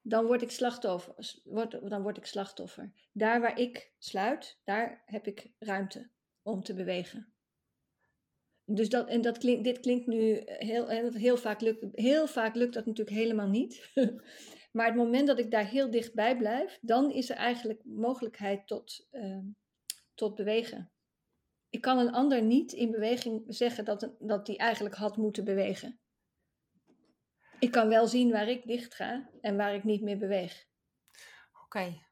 dan 0.00 0.26
word 0.26 0.42
ik 0.42 0.50
slachtoffer. 0.50 1.14
Word, 1.44 1.88
dan 1.90 2.02
word 2.02 2.16
ik 2.16 2.24
slachtoffer. 2.24 2.92
Daar 3.12 3.40
waar 3.40 3.58
ik 3.58 3.92
sluit, 3.98 4.60
daar 4.64 5.02
heb 5.04 5.26
ik 5.26 5.52
ruimte 5.58 6.10
om 6.42 6.62
te 6.62 6.74
bewegen. 6.74 7.32
Dus 8.64 8.88
dat, 8.88 9.08
en 9.08 9.20
dat 9.20 9.38
klinkt, 9.38 9.64
dit 9.64 9.80
klinkt 9.80 10.06
nu 10.06 10.42
heel, 10.44 10.88
heel, 11.12 11.36
vaak 11.36 11.60
lukt, 11.60 11.86
heel 11.92 12.26
vaak 12.26 12.54
lukt 12.54 12.74
dat 12.74 12.86
natuurlijk 12.86 13.16
helemaal 13.16 13.48
niet. 13.48 13.90
Maar 14.70 14.86
het 14.86 14.96
moment 14.96 15.26
dat 15.26 15.38
ik 15.38 15.50
daar 15.50 15.66
heel 15.66 15.90
dichtbij 15.90 16.36
blijf, 16.36 16.78
dan 16.80 17.10
is 17.10 17.30
er 17.30 17.36
eigenlijk 17.36 17.80
mogelijkheid 17.84 18.66
tot, 18.66 19.06
uh, 19.12 19.38
tot 20.14 20.34
bewegen. 20.34 20.90
Ik 21.68 21.80
kan 21.80 21.98
een 21.98 22.12
ander 22.12 22.42
niet 22.42 22.72
in 22.72 22.90
beweging 22.90 23.44
zeggen 23.48 23.84
dat, 23.84 24.10
dat 24.18 24.46
die 24.46 24.56
eigenlijk 24.56 24.94
had 24.94 25.16
moeten 25.16 25.44
bewegen. 25.44 26.00
Ik 27.58 27.70
kan 27.70 27.88
wel 27.88 28.06
zien 28.06 28.30
waar 28.30 28.48
ik 28.48 28.66
dicht 28.66 28.94
ga 28.94 29.30
en 29.40 29.56
waar 29.56 29.74
ik 29.74 29.84
niet 29.84 30.02
meer 30.02 30.18
beweeg. 30.18 30.66
Oké, 31.64 32.02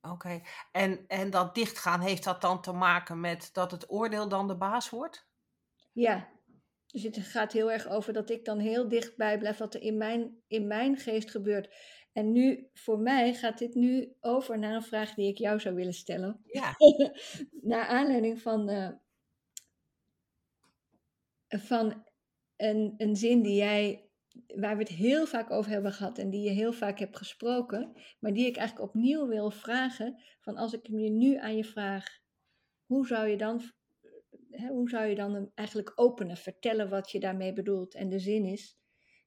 oké. 0.00 0.40
En, 0.72 1.04
en 1.06 1.30
dat 1.30 1.54
dichtgaan, 1.54 2.00
heeft 2.00 2.24
dat 2.24 2.40
dan 2.40 2.62
te 2.62 2.72
maken 2.72 3.20
met 3.20 3.50
dat 3.52 3.70
het 3.70 3.90
oordeel 3.90 4.28
dan 4.28 4.48
de 4.48 4.56
baas 4.56 4.90
wordt? 4.90 5.28
Ja, 5.92 6.28
dus 6.90 7.02
het 7.02 7.18
gaat 7.18 7.52
heel 7.52 7.72
erg 7.72 7.88
over 7.88 8.12
dat 8.12 8.30
ik 8.30 8.44
dan 8.44 8.58
heel 8.58 8.88
dichtbij 8.88 9.38
blijf 9.38 9.58
wat 9.58 9.74
er 9.74 9.82
in 9.82 9.96
mijn, 9.96 10.42
in 10.46 10.66
mijn 10.66 10.96
geest 10.96 11.30
gebeurt. 11.30 11.74
En 12.12 12.32
nu, 12.32 12.68
voor 12.72 12.98
mij 12.98 13.34
gaat 13.34 13.58
dit 13.58 13.74
nu 13.74 14.16
over 14.20 14.58
naar 14.58 14.74
een 14.74 14.82
vraag 14.82 15.14
die 15.14 15.28
ik 15.28 15.38
jou 15.38 15.60
zou 15.60 15.74
willen 15.74 15.92
stellen. 15.92 16.40
Ja. 16.44 16.74
naar 17.72 17.86
aanleiding 17.86 18.40
van, 18.40 18.70
uh, 18.70 18.90
van 21.48 22.06
een, 22.56 22.94
een 22.96 23.16
zin 23.16 23.42
die 23.42 23.54
jij, 23.54 24.08
waar 24.46 24.76
we 24.76 24.82
het 24.82 24.92
heel 24.92 25.26
vaak 25.26 25.50
over 25.50 25.70
hebben 25.70 25.92
gehad 25.92 26.18
en 26.18 26.30
die 26.30 26.42
je 26.42 26.50
heel 26.50 26.72
vaak 26.72 26.98
hebt 26.98 27.16
gesproken, 27.16 27.92
maar 28.20 28.32
die 28.32 28.46
ik 28.46 28.56
eigenlijk 28.56 28.88
opnieuw 28.88 29.26
wil 29.26 29.50
vragen. 29.50 30.22
Van 30.40 30.56
als 30.56 30.72
ik 30.72 30.86
je 30.86 31.10
nu 31.10 31.36
aan 31.36 31.56
je 31.56 31.64
vraag, 31.64 32.18
hoe 32.86 33.06
zou 33.06 33.28
je 33.28 33.36
dan, 33.36 33.62
hoe 34.58 34.88
zou 34.88 35.06
je 35.06 35.14
dan 35.14 35.50
eigenlijk 35.54 35.92
openen, 35.94 36.36
vertellen 36.36 36.88
wat 36.88 37.10
je 37.10 37.20
daarmee 37.20 37.52
bedoelt? 37.52 37.94
En 37.94 38.08
de 38.08 38.18
zin 38.18 38.44
is, 38.44 38.78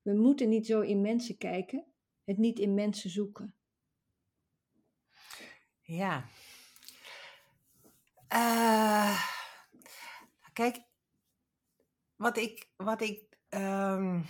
we 0.01 0.13
moeten 0.13 0.49
niet 0.49 0.65
zo 0.65 0.81
in 0.81 1.01
mensen 1.01 1.37
kijken, 1.37 1.85
het 2.23 2.37
niet 2.37 2.59
in 2.59 2.73
mensen 2.73 3.09
zoeken. 3.09 3.55
Ja. 5.81 6.25
Uh, 8.33 9.23
kijk, 10.53 10.83
wat 12.15 12.37
ik, 12.37 12.69
wat 12.75 13.01
ik, 13.01 13.37
um, 13.49 14.25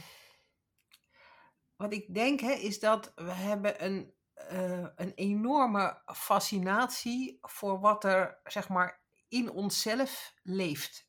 wat 1.75 1.93
ik 1.93 2.13
denk 2.13 2.39
hè, 2.39 2.51
is 2.51 2.79
dat 2.79 3.11
we 3.15 3.31
hebben 3.31 3.83
een, 3.85 4.13
uh, 4.51 4.87
een 4.95 5.13
enorme 5.13 6.01
fascinatie 6.05 7.37
voor 7.41 7.79
wat 7.79 8.03
er 8.03 8.39
zeg 8.43 8.69
maar 8.69 9.02
in 9.33 9.51
onszelf 9.51 10.33
leeft. 10.43 11.07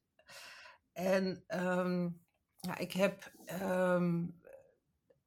En 0.92 1.44
um, 1.48 2.24
ja, 2.56 2.78
ik 2.78 2.92
heb 2.92 3.32
um, 3.62 4.40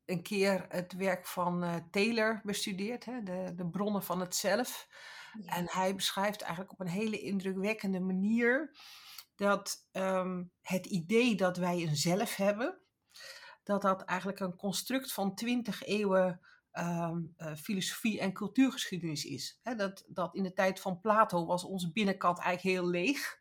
een 0.06 0.22
keer 0.22 0.66
het 0.70 0.94
werk 0.94 1.27
van 1.27 1.63
uh, 1.63 1.75
Taylor 1.92 2.42
bestudeerd, 2.44 3.06
hè, 3.06 3.24
de, 3.24 3.54
de 3.56 3.70
bronnen 3.70 4.04
van 4.04 4.20
het 4.20 4.36
zelf. 4.36 4.88
En 5.46 5.70
hij 5.70 5.96
beschrijft 5.96 6.42
eigenlijk 6.42 6.72
op 6.72 6.80
een 6.80 6.88
hele 6.88 7.20
indrukwekkende 7.20 8.00
manier 8.00 8.77
dat 9.36 9.88
ehm, 9.92 10.44
het 10.62 10.86
idee 10.86 11.36
dat 11.36 11.58
wij 11.58 11.82
een 11.82 11.96
zelf 11.96 12.36
hebben, 12.36 12.80
dat 13.63 13.82
dat 13.82 14.04
eigenlijk 14.04 14.39
een 14.39 14.56
construct 14.56 15.13
van 15.13 15.36
twintig 15.36 15.84
eeuwen 15.84 16.42
ehm, 16.77 17.22
eh, 17.38 17.55
filosofie 17.55 18.19
en 18.19 18.34
cultuurgeschiedenis 18.34 19.25
is. 19.25 19.60
dat, 19.77 20.03
dat 20.07 20.36
in 20.36 20.43
de 20.43 20.53
tijd 20.53 20.79
van 20.79 21.01
Plato 21.01 21.46
was 21.46 21.63
onze 21.63 21.91
binnenkant 21.91 22.39
eigenlijk 22.39 22.77
heel 22.77 22.89
leeg. 22.89 23.39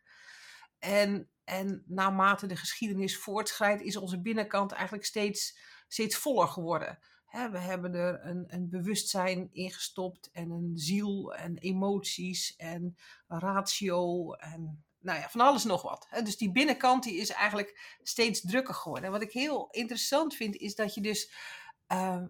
En, 0.79 1.29
en 1.43 1.83
naarmate 1.87 2.47
de 2.47 2.55
geschiedenis 2.55 3.17
voortschrijdt, 3.17 3.81
is 3.81 3.97
onze 3.97 4.21
binnenkant 4.21 4.71
eigenlijk 4.71 5.05
steeds, 5.05 5.59
steeds 5.87 6.15
voller 6.15 6.47
geworden. 6.47 6.99
we 7.31 7.59
hebben 7.59 7.93
er 7.93 8.25
een, 8.25 8.45
een 8.47 8.69
bewustzijn 8.69 9.49
ingestopt 9.51 10.29
en 10.31 10.49
een 10.49 10.71
ziel 10.75 11.33
en 11.33 11.57
emoties 11.57 12.55
en 12.55 12.97
ratio 13.27 14.33
en 14.33 14.85
nou 14.99 15.19
ja, 15.19 15.29
van 15.29 15.41
alles 15.41 15.63
nog 15.63 15.81
wat. 15.81 16.07
Dus 16.23 16.37
die 16.37 16.51
binnenkant 16.51 17.03
die 17.03 17.15
is 17.15 17.29
eigenlijk 17.29 17.97
steeds 18.03 18.41
drukker 18.41 18.73
geworden. 18.73 19.05
En 19.05 19.11
wat 19.11 19.21
ik 19.21 19.31
heel 19.31 19.67
interessant 19.71 20.35
vind 20.35 20.55
is 20.55 20.75
dat 20.75 20.93
je 20.93 21.01
dus 21.01 21.31
uh, 21.91 22.23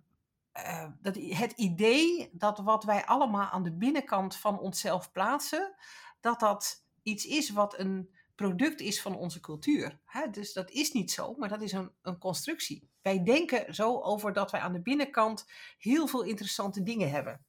uh, 0.58 0.88
dat 1.02 1.16
het 1.16 1.52
idee 1.52 2.30
dat 2.34 2.60
wat 2.60 2.84
wij 2.84 3.06
allemaal 3.06 3.50
aan 3.50 3.64
de 3.64 3.74
binnenkant 3.74 4.36
van 4.36 4.60
onszelf 4.60 5.12
plaatsen, 5.12 5.76
dat 6.20 6.40
dat 6.40 6.86
iets 7.04 7.26
is 7.26 7.50
wat 7.50 7.80
een 7.80 8.16
product 8.36 8.80
is 8.80 9.02
van 9.02 9.16
onze 9.16 9.40
cultuur. 9.40 10.00
Dus 10.32 10.54
dat 10.54 10.72
is 10.72 10.92
niet 10.92 11.12
zo, 11.12 11.34
maar 11.34 11.50
dat 11.50 11.62
is 11.62 11.72
een, 11.72 11.92
een 12.02 12.18
constructie. 12.18 12.90
Wij 13.02 13.24
denken 13.24 13.76
zo 13.76 14.02
over 14.02 14.34
dat 14.34 14.52
wij 14.52 14.60
aan 14.60 14.74
de 14.74 14.82
binnenkant 14.82 15.46
heel 15.78 16.08
veel 16.08 16.22
interessante 16.22 16.84
dingen 16.84 17.10
hebben. 17.10 17.46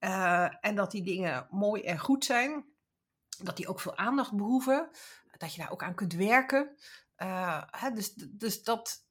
Uh, 0.00 0.48
en 0.60 0.74
dat 0.74 0.90
die 0.90 1.02
dingen 1.02 1.46
mooi 1.50 1.82
en 1.82 1.98
goed 1.98 2.24
zijn 2.24 2.64
dat 3.42 3.56
die 3.56 3.68
ook 3.68 3.80
veel 3.80 3.96
aandacht 3.96 4.32
behoeven. 4.32 4.90
Dat 5.36 5.54
je 5.54 5.60
daar 5.60 5.70
ook 5.70 5.82
aan 5.82 5.94
kunt 5.94 6.12
werken. 6.12 6.76
Uh, 7.18 7.62
hè, 7.70 7.90
dus 7.90 8.14
dus 8.14 8.62
dat, 8.62 9.07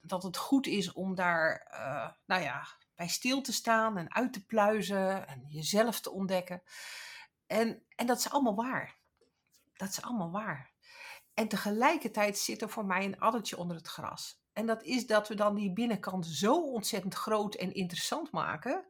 dat 0.00 0.22
het 0.22 0.36
goed 0.36 0.66
is 0.66 0.92
om 0.92 1.14
daar 1.14 1.68
uh, 1.72 2.10
nou 2.26 2.42
ja, 2.42 2.66
bij 2.94 3.08
stil 3.08 3.40
te 3.40 3.52
staan 3.52 3.98
en 3.98 4.14
uit 4.14 4.32
te 4.32 4.44
pluizen 4.44 5.28
en 5.28 5.44
jezelf 5.48 6.00
te 6.00 6.10
ontdekken. 6.10 6.62
En, 7.46 7.82
en 7.94 8.06
dat 8.06 8.18
is 8.18 8.30
allemaal 8.30 8.54
waar. 8.54 8.96
Dat 9.72 9.88
is 9.88 10.02
allemaal 10.02 10.30
waar. 10.30 10.72
En 11.34 11.48
tegelijkertijd 11.48 12.38
zit 12.38 12.62
er 12.62 12.70
voor 12.70 12.86
mij 12.86 13.04
een 13.04 13.20
addertje 13.20 13.56
onder 13.56 13.76
het 13.76 13.88
gras. 13.88 14.40
En 14.52 14.66
dat 14.66 14.82
is 14.82 15.06
dat 15.06 15.28
we 15.28 15.34
dan 15.34 15.54
die 15.54 15.72
binnenkant 15.72 16.26
zo 16.26 16.70
ontzettend 16.70 17.14
groot 17.14 17.54
en 17.54 17.74
interessant 17.74 18.30
maken, 18.30 18.86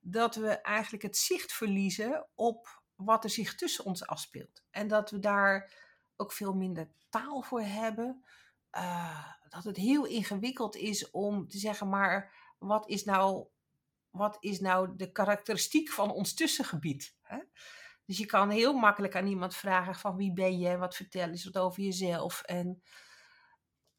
dat 0.00 0.34
we 0.34 0.48
eigenlijk 0.48 1.02
het 1.02 1.16
zicht 1.16 1.52
verliezen 1.52 2.26
op 2.34 2.82
wat 2.94 3.24
er 3.24 3.30
zich 3.30 3.54
tussen 3.54 3.84
ons 3.84 4.06
afspeelt. 4.06 4.62
En 4.70 4.88
dat 4.88 5.10
we 5.10 5.18
daar 5.18 5.72
ook 6.16 6.32
veel 6.32 6.54
minder 6.54 6.88
taal 7.08 7.42
voor 7.42 7.62
hebben. 7.62 8.24
Uh, 8.72 9.32
dat 9.52 9.64
het 9.64 9.76
heel 9.76 10.06
ingewikkeld 10.06 10.76
is 10.76 11.10
om 11.10 11.48
te 11.48 11.58
zeggen, 11.58 11.88
maar 11.88 12.32
wat 12.58 12.88
is 12.88 13.04
nou, 13.04 13.46
wat 14.10 14.36
is 14.40 14.60
nou 14.60 14.96
de 14.96 15.12
karakteristiek 15.12 15.90
van 15.90 16.10
ons 16.10 16.34
tussengebied? 16.34 17.16
Hè? 17.20 17.38
Dus 18.04 18.18
je 18.18 18.26
kan 18.26 18.50
heel 18.50 18.72
makkelijk 18.72 19.16
aan 19.16 19.26
iemand 19.26 19.56
vragen 19.56 19.94
van 19.94 20.16
wie 20.16 20.32
ben 20.32 20.58
je, 20.58 20.76
wat 20.76 20.96
vertel 20.96 21.28
eens 21.28 21.44
wat 21.44 21.58
over 21.58 21.82
jezelf. 21.82 22.42
En, 22.42 22.82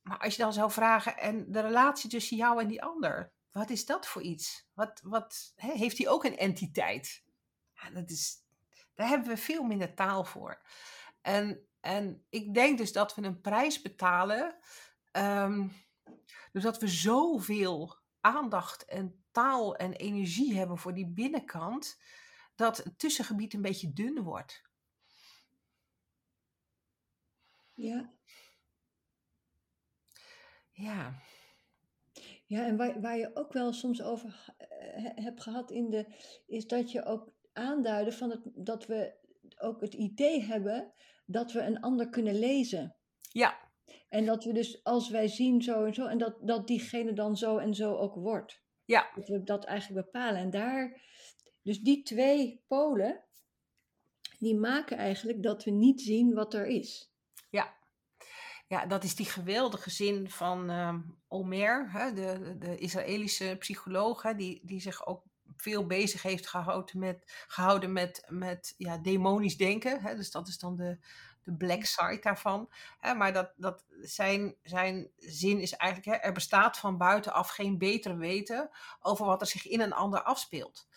maar 0.02 0.18
als 0.18 0.36
je 0.36 0.42
dan 0.42 0.54
zou 0.54 0.72
vragen, 0.72 1.18
en 1.18 1.52
de 1.52 1.62
relatie 1.62 2.10
tussen 2.10 2.38
jou 2.38 2.62
en 2.62 2.68
die 2.68 2.84
ander, 2.84 3.32
wat 3.52 3.70
is 3.70 3.86
dat 3.86 4.08
voor 4.08 4.22
iets? 4.22 4.68
Wat, 4.74 5.02
wat, 5.04 5.54
hè, 5.56 5.72
heeft 5.72 5.98
hij 5.98 6.08
ook 6.08 6.24
een 6.24 6.38
entiteit? 6.38 7.24
Dat 7.94 8.10
is, 8.10 8.36
daar 8.94 9.08
hebben 9.08 9.28
we 9.28 9.38
veel 9.38 9.64
minder 9.64 9.94
taal 9.94 10.24
voor. 10.24 10.62
En, 11.22 11.68
en 11.80 12.26
ik 12.30 12.54
denk 12.54 12.78
dus 12.78 12.92
dat 12.92 13.16
we 13.16 13.22
een 13.22 13.42
prijs 13.42 13.82
betalen, 13.82 14.58
um, 15.18 15.72
doordat 16.52 16.80
we 16.80 16.88
zoveel 16.88 17.98
aandacht 18.20 18.86
en 18.86 19.24
taal 19.32 19.76
en 19.76 19.94
energie 19.94 20.58
hebben 20.58 20.78
voor 20.78 20.94
die 20.94 21.08
binnenkant, 21.08 22.02
dat 22.56 22.78
het 22.78 23.00
tussengebied 23.00 23.54
een 23.54 23.62
beetje 23.62 23.94
dun 23.94 24.24
wordt. 24.24 24.62
Ja. 27.74 28.14
Ja. 30.72 31.22
Ja, 32.46 32.66
en 32.66 32.78
waar, 32.78 33.02
waar 33.02 33.18
je 33.18 33.36
ook 33.36 33.54
wel 33.54 33.74
soms 33.74 34.02
over 34.02 34.54
uh, 34.60 35.10
hebt 35.16 35.42
gehad 35.42 35.72
in 35.72 35.90
de, 35.90 36.06
is 36.48 36.68
dat 36.68 36.92
je 36.92 37.06
ook 37.06 37.34
aanduiden 37.54 38.14
van 38.14 38.30
het, 38.30 38.42
dat 38.54 38.86
we 38.86 39.14
ook 39.58 39.82
het 39.82 39.94
idee 39.94 40.42
hebben 40.42 40.94
dat 41.26 41.52
we 41.52 41.62
een 41.62 41.80
ander 41.80 42.10
kunnen 42.10 42.40
lezen. 42.40 42.96
Ja. 43.32 43.72
En 44.14 44.26
dat 44.26 44.44
we 44.44 44.54
dus 44.54 44.84
als 44.84 45.10
wij 45.10 45.28
zien 45.28 45.62
zo 45.62 45.86
en 45.86 45.94
zo, 45.94 46.06
en 46.06 46.18
dat, 46.18 46.38
dat 46.42 46.68
diegene 46.68 47.14
dan 47.14 47.38
zo 47.38 47.58
en 47.58 47.74
zo 47.74 47.96
ook 47.96 48.16
wordt. 48.16 48.62
Ja. 48.86 49.12
Dat 49.16 49.28
we 49.28 49.44
dat 49.44 49.66
eigenlijk 49.66 50.06
bepalen. 50.06 50.42
En 50.42 50.50
daar, 50.50 51.02
dus 51.64 51.80
die 51.80 52.04
twee 52.04 52.64
polen, 52.68 53.24
die 54.40 54.56
maken 54.56 54.98
eigenlijk 54.98 55.44
dat 55.44 55.64
we 55.64 55.72
niet 55.72 56.02
zien 56.02 56.34
wat 56.34 56.54
er 56.54 56.66
is. 56.66 57.14
Ja. 57.50 57.78
Ja, 58.68 58.86
dat 58.86 59.04
is 59.04 59.16
die 59.16 59.26
geweldige 59.26 59.90
zin 59.90 60.30
van 60.30 60.70
uh, 60.70 60.96
Omer, 61.28 61.92
hè, 61.92 62.14
de, 62.14 62.56
de 62.58 62.78
Israëlische 62.78 63.56
psycholoog, 63.60 64.22
hè, 64.22 64.36
die, 64.36 64.62
die 64.64 64.80
zich 64.82 65.06
ook 65.06 65.24
veel 65.56 65.86
bezig 65.86 66.22
heeft 66.22 66.48
gehouden 66.48 67.00
met, 67.00 67.46
gehouden 67.48 67.94
met, 67.94 68.26
met 68.30 68.74
ja, 68.78 68.98
demonisch 68.98 69.58
denken. 69.58 70.02
Hè? 70.02 70.16
Dus 70.16 70.32
dat 70.32 70.48
is 70.48 70.60
dan 70.60 70.76
de, 70.76 70.98
de 71.44 71.56
black 71.56 71.86
side 71.86 72.20
daarvan. 72.22 72.70
Hè? 73.00 73.14
Maar 73.14 73.34
dat, 73.34 73.54
dat 73.56 73.86
zijn, 74.02 74.56
zijn 74.64 75.12
zin 75.18 75.60
is 75.60 75.74
eigenlijk, 75.74 76.18
hè, 76.18 76.28
er 76.28 76.34
bestaat 76.34 76.78
van 76.78 76.98
buitenaf 76.98 77.50
geen 77.50 77.78
beter 77.78 78.18
weten 78.18 78.70
over 79.00 79.26
wat 79.26 79.42
er 79.42 79.48
zich 79.48 79.68
in 79.68 79.82
een 79.82 79.94
ander 79.94 80.24
afspeelt. 80.24 80.88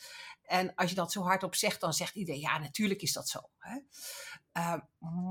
En 0.42 0.74
als 0.74 0.90
je 0.90 0.96
dat 0.96 1.12
zo 1.12 1.22
hardop 1.22 1.54
zegt, 1.54 1.80
dan 1.80 1.92
zegt 1.92 2.14
iedereen, 2.14 2.40
ja, 2.40 2.58
natuurlijk 2.58 3.02
is 3.02 3.12
dat 3.12 3.28
zo. 3.28 3.38
Hè? 3.58 3.78
Uh, 4.52 4.74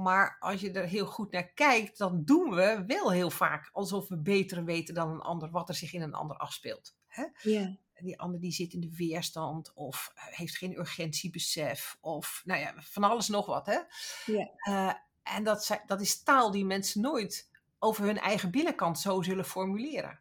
maar 0.04 0.38
als 0.40 0.62
je 0.62 0.72
er 0.72 0.86
heel 0.86 1.06
goed 1.06 1.32
naar 1.32 1.48
kijkt, 1.54 1.98
dan 1.98 2.24
doen 2.24 2.50
we 2.50 2.84
wel 2.88 3.12
heel 3.12 3.30
vaak 3.30 3.70
alsof 3.72 4.08
we 4.08 4.18
beter 4.18 4.64
weten 4.64 4.94
dan 4.94 5.10
een 5.10 5.22
ander 5.22 5.50
wat 5.52 5.70
er 5.70 5.76
zich 5.76 5.94
in 5.94 6.02
een 6.02 6.14
ander 6.14 6.38
afspeelt. 6.38 6.96
Hè? 7.08 7.26
Ja 7.42 7.78
die 8.04 8.20
ander 8.20 8.40
die 8.40 8.52
zit 8.52 8.74
in 8.74 8.80
de 8.80 8.96
weerstand 8.96 9.74
of 9.74 10.12
eh, 10.16 10.24
heeft 10.24 10.58
geen 10.58 10.78
urgentiebesef 10.78 11.98
of 12.02 12.42
nou 12.46 12.60
ja, 12.60 12.74
van 12.78 13.04
alles 13.04 13.28
nog 13.28 13.46
wat. 13.46 13.66
Hè? 13.66 13.80
Ja. 14.26 14.52
Uh, 14.68 14.94
en 15.36 15.44
dat, 15.44 15.82
dat 15.86 16.02
is 16.02 16.24
taal 16.24 16.52
die 16.52 16.66
mensen 16.66 17.02
nooit 17.02 17.50
over 17.80 18.06
hun 18.06 18.18
eigen 18.18 18.52
binnenkant 18.52 19.00
zo 19.00 19.22
zullen 19.22 19.46
formuleren. 19.46 20.20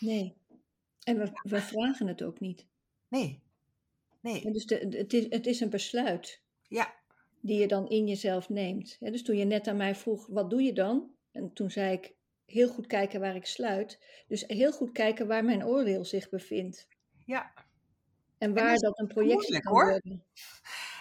Nee. 0.00 0.36
En 1.02 1.18
we, 1.18 1.40
we 1.42 1.60
vragen 1.60 2.06
het 2.06 2.22
ook 2.22 2.40
niet. 2.40 2.66
Nee. 3.08 3.42
Nee. 4.20 4.44
En 4.44 4.52
dus 4.52 4.66
de, 4.66 4.76
het, 4.90 5.12
is, 5.12 5.26
het 5.28 5.46
is 5.46 5.60
een 5.60 5.70
besluit. 5.70 6.42
Ja. 6.68 6.94
Die 7.40 7.60
je 7.60 7.68
dan 7.68 7.88
in 7.88 8.06
jezelf 8.06 8.48
neemt. 8.48 8.96
Dus 9.00 9.22
toen 9.22 9.36
je 9.36 9.44
net 9.44 9.68
aan 9.68 9.76
mij 9.76 9.94
vroeg, 9.94 10.26
wat 10.26 10.50
doe 10.50 10.62
je 10.62 10.72
dan? 10.72 11.10
En 11.32 11.52
toen 11.52 11.70
zei 11.70 11.92
ik, 11.92 12.14
heel 12.50 12.68
goed 12.68 12.86
kijken 12.86 13.20
waar 13.20 13.34
ik 13.34 13.46
sluit. 13.46 13.98
Dus 14.28 14.44
heel 14.46 14.72
goed 14.72 14.92
kijken 14.92 15.26
waar 15.26 15.44
mijn 15.44 15.64
oordeel 15.64 16.04
zich 16.04 16.28
bevindt. 16.28 16.88
Ja. 17.24 17.52
En 18.38 18.54
waar 18.54 18.72
dat, 18.72 18.80
dat, 18.80 18.98
een 18.98 19.06
projectie 19.06 19.60
kan 19.60 19.72
worden. 19.72 20.02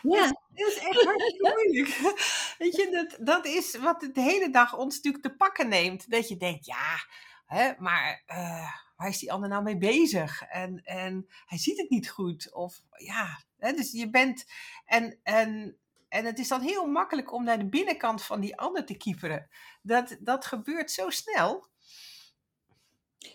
Ja. 0.02 0.26
Dat 0.26 0.68
is, 0.68 0.78
echt 0.78 1.04
hartstikke 1.04 1.54
moeilijk. 1.56 1.88
Weet 2.60 2.76
je, 2.76 2.90
dat, 2.92 3.28
dat 3.28 3.46
is 3.46 3.78
wat 3.78 4.10
de 4.14 4.22
hele 4.22 4.50
dag 4.50 4.78
ons 4.78 4.96
natuurlijk 4.96 5.24
te 5.24 5.36
pakken 5.36 5.70
neemt. 5.70 6.12
Dat 6.12 6.28
je 6.28 6.38
denkt, 6.38 6.66
ja, 6.66 6.98
hè, 7.46 7.72
maar 7.78 8.24
uh, 8.28 8.72
waar 8.98 9.10
is 9.10 9.20
die 9.20 9.32
ander 9.32 9.50
nou 9.50 9.64
mee 9.64 9.78
bezig? 9.78 10.42
En, 10.42 10.82
en 10.84 11.28
hij 11.46 11.58
ziet 11.58 11.78
het 11.78 11.90
niet 11.90 12.10
goed. 12.10 12.54
Of 12.54 12.82
ja, 12.98 13.42
hè, 13.58 13.72
dus 13.72 13.92
je 13.92 14.10
bent. 14.10 14.46
En, 14.86 15.20
en 15.24 15.78
en 16.08 16.26
het 16.26 16.40
is 16.40 16.48
dan 16.48 16.62
heel 16.62 16.88
makkelijk 16.88 17.34
om 17.34 17.44
naar 17.44 17.60
de 17.60 17.70
binnenkant 17.70 18.24
van 18.24 18.40
die 18.40 18.58
ander 18.58 18.86
te 18.86 18.98
kieperen. 18.98 19.50
Dat, 19.82 20.18
dat 20.20 20.46
gebeurt 20.46 20.92
zo 20.92 21.10
snel. 21.10 21.68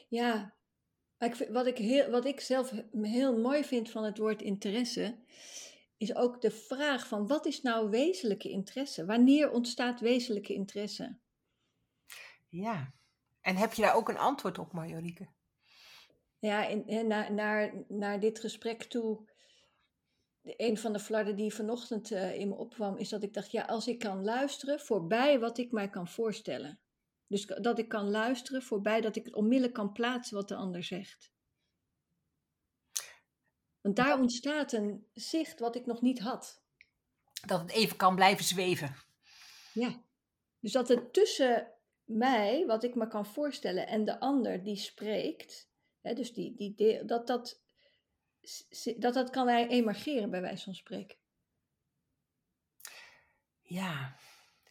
Ja, 0.08 0.54
wat 1.48 1.66
ik, 1.66 1.78
heel, 1.78 2.10
wat 2.10 2.24
ik 2.24 2.40
zelf 2.40 2.72
heel 3.02 3.38
mooi 3.38 3.64
vind 3.64 3.90
van 3.90 4.04
het 4.04 4.18
woord 4.18 4.42
interesse, 4.42 5.18
is 5.96 6.14
ook 6.14 6.40
de 6.40 6.50
vraag 6.50 7.06
van 7.08 7.26
wat 7.26 7.46
is 7.46 7.62
nou 7.62 7.90
wezenlijke 7.90 8.50
interesse? 8.50 9.04
Wanneer 9.04 9.50
ontstaat 9.50 10.00
wezenlijke 10.00 10.54
interesse? 10.54 11.18
Ja, 12.48 12.92
en 13.40 13.56
heb 13.56 13.72
je 13.72 13.82
daar 13.82 13.94
ook 13.94 14.08
een 14.08 14.18
antwoord 14.18 14.58
op, 14.58 14.72
Marjorieke? 14.72 15.28
Ja, 16.38 16.66
in, 16.66 17.06
naar, 17.06 17.32
naar, 17.32 17.72
naar 17.88 18.20
dit 18.20 18.40
gesprek 18.40 18.82
toe 18.82 19.30
een 20.42 20.78
van 20.78 20.92
de 20.92 20.98
flarden 20.98 21.36
die 21.36 21.54
vanochtend 21.54 22.10
uh, 22.10 22.34
in 22.34 22.48
me 22.48 22.54
opkwam, 22.54 22.96
is 22.96 23.08
dat 23.08 23.22
ik 23.22 23.34
dacht, 23.34 23.50
ja, 23.50 23.62
als 23.62 23.86
ik 23.86 23.98
kan 23.98 24.24
luisteren 24.24 24.80
voorbij 24.80 25.38
wat 25.38 25.58
ik 25.58 25.72
mij 25.72 25.90
kan 25.90 26.08
voorstellen. 26.08 26.80
Dus 27.26 27.46
dat 27.46 27.78
ik 27.78 27.88
kan 27.88 28.10
luisteren 28.10 28.62
voorbij 28.62 29.00
dat 29.00 29.16
ik 29.16 29.24
het 29.24 29.34
onmiddellijk 29.34 29.74
kan 29.74 29.92
plaatsen 29.92 30.36
wat 30.36 30.48
de 30.48 30.54
ander 30.54 30.84
zegt. 30.84 31.32
Want 33.80 33.96
daar 33.96 34.20
ontstaat 34.20 34.72
een 34.72 35.06
zicht 35.12 35.60
wat 35.60 35.76
ik 35.76 35.86
nog 35.86 36.00
niet 36.00 36.18
had. 36.18 36.62
Dat 37.46 37.60
het 37.60 37.70
even 37.70 37.96
kan 37.96 38.14
blijven 38.14 38.44
zweven. 38.44 38.96
Ja. 39.72 40.02
Dus 40.60 40.72
dat 40.72 40.88
het 40.88 41.12
tussen 41.12 41.72
mij, 42.04 42.66
wat 42.66 42.84
ik 42.84 42.94
me 42.94 43.08
kan 43.08 43.26
voorstellen, 43.26 43.86
en 43.86 44.04
de 44.04 44.20
ander 44.20 44.62
die 44.62 44.76
spreekt, 44.76 45.70
hè, 46.00 46.14
dus 46.14 46.32
die, 46.32 46.54
die, 46.56 47.04
dat, 47.04 47.26
dat, 47.26 47.61
dat 48.96 49.14
dat 49.14 49.30
kan 49.30 49.48
emergeren 49.48 50.30
bij 50.30 50.40
wijze 50.40 50.64
van 50.64 50.74
spreken. 50.74 51.16
Ja, 53.60 54.16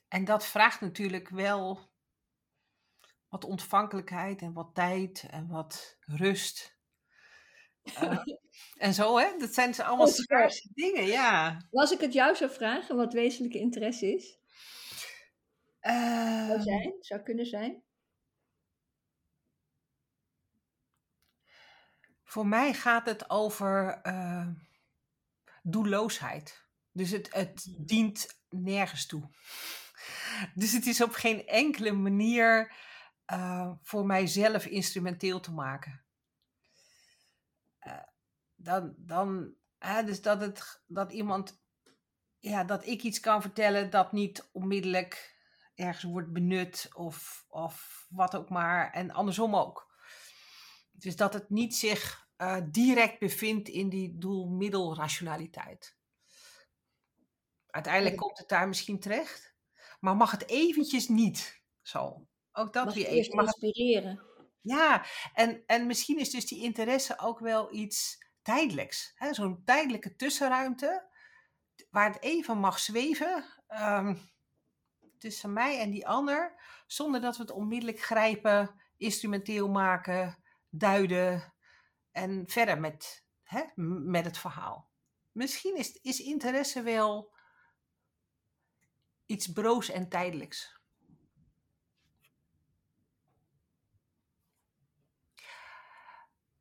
en 0.08 0.26
dat 0.26 0.46
vraagt 0.46 0.82
natuurlijk 0.82 1.30
wel 1.30 1.90
wat 3.30 3.44
ontvankelijkheid 3.44 4.42
en 4.42 4.54
wat 4.54 4.70
tijd 4.74 5.26
en 5.30 5.48
wat 5.48 5.98
rust. 6.06 6.78
Eh, 7.84 8.18
en 8.86 8.94
zo, 8.94 9.18
hè? 9.18 9.38
Dat 9.38 9.54
zijn 9.54 9.74
ze 9.74 9.84
allemaal 9.84 10.08
schaarse 10.08 10.70
dingen, 10.74 11.06
ja. 11.06 11.62
Als 11.72 11.92
ik 11.92 12.00
het 12.00 12.14
jou 12.14 12.36
zou 12.36 12.52
vragen 12.52 12.96
wat 12.96 13.14
wezenlijke 13.14 13.60
interesse 13.60 14.14
is, 14.14 14.40
zou 15.82 16.52
Eh, 16.52 16.62
zijn, 16.62 16.96
zou 17.00 17.22
kunnen 17.22 17.46
zijn. 17.46 17.84
Voor 22.32 22.48
mij 22.48 22.74
gaat 22.74 23.06
het 23.06 23.30
over 23.30 24.00
eh, 24.02 24.48
doelloosheid. 25.64 26.66
Dus 26.92 27.12
het, 27.12 27.34
het 27.34 27.76
dient 27.78 28.40
nergens 28.50 29.06
toe. 29.06 29.30
Dus 30.54 30.72
het 30.72 30.86
is 30.86 31.02
op 31.02 31.14
geen 31.14 31.48
enkele 31.48 31.92
manier 31.92 32.74
eh, 33.26 33.72
voor 33.82 34.06
mijzelf 34.06 34.66
instrumenteel 34.66 35.40
te 35.40 35.52
maken. 35.52 36.04
Eh, 37.80 38.04
dan, 38.56 38.94
dan 38.98 39.54
hè, 39.78 40.04
dus 40.04 40.22
dat, 40.22 40.42
het, 40.42 40.84
dat 40.88 41.12
iemand, 41.12 41.62
ja, 42.40 42.64
dat 42.64 42.86
ik 42.86 43.04
iets 43.04 43.20
kan 43.20 43.42
vertellen 43.42 43.90
dat 43.90 44.12
niet 44.12 44.50
onmiddellijk 44.52 45.40
ergens 45.76 46.04
wordt 46.04 46.32
benut 46.32 46.90
of, 46.94 47.46
of 47.48 48.06
wat 48.10 48.36
ook 48.36 48.50
maar. 48.50 48.92
En 48.92 49.12
andersom 49.12 49.56
ook. 49.56 49.91
Dus 51.02 51.16
dat 51.16 51.34
het 51.34 51.50
niet 51.50 51.76
zich 51.76 52.28
eh, 52.36 52.58
direct 52.66 53.20
bevindt 53.20 53.70
in 53.70 53.90
die 53.90 54.18
doel-middelrationaliteit. 54.18 55.96
Uiteindelijk 57.68 58.18
komt 58.18 58.38
het 58.38 58.48
daar 58.50 58.68
misschien 58.68 59.00
terecht, 59.00 59.56
maar 60.00 60.16
mag 60.16 60.32
het 60.32 60.50
eventjes 60.50 61.08
niet 61.08 61.62
zo. 61.82 62.28
Ook 62.52 62.74
dat 62.74 62.86
Mag 62.86 62.94
weer 62.94 63.04
even. 63.06 63.18
eerst 63.18 63.34
Mag 63.34 63.46
het- 63.46 63.62
inspireren. 63.62 64.22
ja, 64.62 65.06
en, 65.34 65.64
en 65.66 65.88
misschien 65.88 66.20
is 66.20 66.30
dus 66.30 66.46
die 66.48 66.64
interesse 66.64 67.20
ook 67.20 67.40
wel 67.40 67.74
iets 67.74 68.18
tijdelijks. 68.42 69.12
hè, 69.16 69.34
Zo'n 69.34 69.62
tijdelijke 69.66 70.16
tussenruimte, 70.16 71.10
waar 71.90 72.14
het 72.14 72.22
even 72.24 72.58
mag 72.58 72.80
zweven 72.80 73.46
ehm, 73.68 74.16
tussen 75.18 75.54
mij 75.54 75.80
en 75.80 75.90
die 75.92 76.08
ander, 76.08 76.62
zonder 76.88 77.22
dat 77.22 77.36
we 77.38 77.42
het 77.42 77.52
onmiddellijk 77.52 78.00
grijpen, 78.00 78.82
instrumenteel 78.98 79.70
maken, 79.70 80.41
duiden 80.72 81.54
en 82.12 82.44
verder 82.48 82.80
met, 82.80 83.26
hè, 83.44 83.64
met 83.76 84.26
het 84.26 84.38
verhaal. 84.38 84.90
Misschien 85.32 85.78
is, 85.78 85.92
is 86.02 86.20
interesse 86.20 86.82
wel 86.82 87.34
iets 89.26 89.52
broos 89.52 89.90
en 89.90 90.10
tijdelijks. 90.10 90.80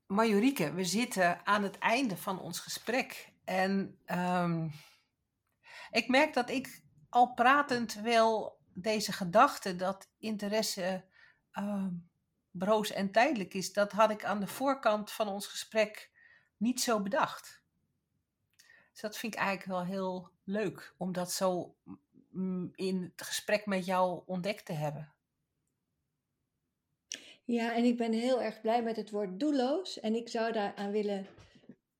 Marjorieke, 0.06 0.72
we 0.72 0.84
zitten 0.84 1.46
aan 1.46 1.62
het 1.62 1.78
einde 1.78 2.16
van 2.16 2.40
ons 2.40 2.60
gesprek. 2.60 3.32
En 3.44 3.98
ehm, 4.04 4.68
ik 5.90 6.08
merk 6.08 6.34
dat 6.34 6.50
ik 6.50 6.82
al 7.08 7.34
pratend 7.34 7.94
wel 7.94 8.60
deze 8.74 9.12
gedachte 9.12 9.76
dat 9.76 10.10
interesse 10.18 11.04
ehm, 11.50 11.88
broos 12.50 12.90
en 12.92 13.10
tijdelijk 13.10 13.54
is, 13.54 13.72
dat 13.72 13.92
had 13.92 14.10
ik 14.10 14.24
aan 14.24 14.40
de 14.40 14.46
voorkant 14.46 15.10
van 15.10 15.28
ons 15.28 15.46
gesprek 15.46 16.10
niet 16.56 16.80
zo 16.80 17.00
bedacht. 17.00 17.62
Dus 18.90 19.00
dat 19.00 19.16
vind 19.16 19.34
ik 19.34 19.40
eigenlijk 19.40 19.68
wel 19.68 19.84
heel 19.84 20.30
leuk 20.44 20.94
om 20.96 21.12
dat 21.12 21.32
zo 21.32 21.74
in 22.74 23.12
het 23.16 23.26
gesprek 23.26 23.66
met 23.66 23.84
jou 23.84 24.22
ontdekt 24.26 24.66
te 24.66 24.72
hebben. 24.72 25.12
Ja, 27.44 27.74
en 27.74 27.84
ik 27.84 27.96
ben 27.96 28.12
heel 28.12 28.42
erg 28.42 28.60
blij 28.60 28.82
met 28.82 28.96
het 28.96 29.10
woord 29.10 29.40
doelloos. 29.40 30.00
En 30.00 30.14
ik 30.14 30.28
zou 30.28 30.52
daaraan 30.52 30.90
willen 30.90 31.26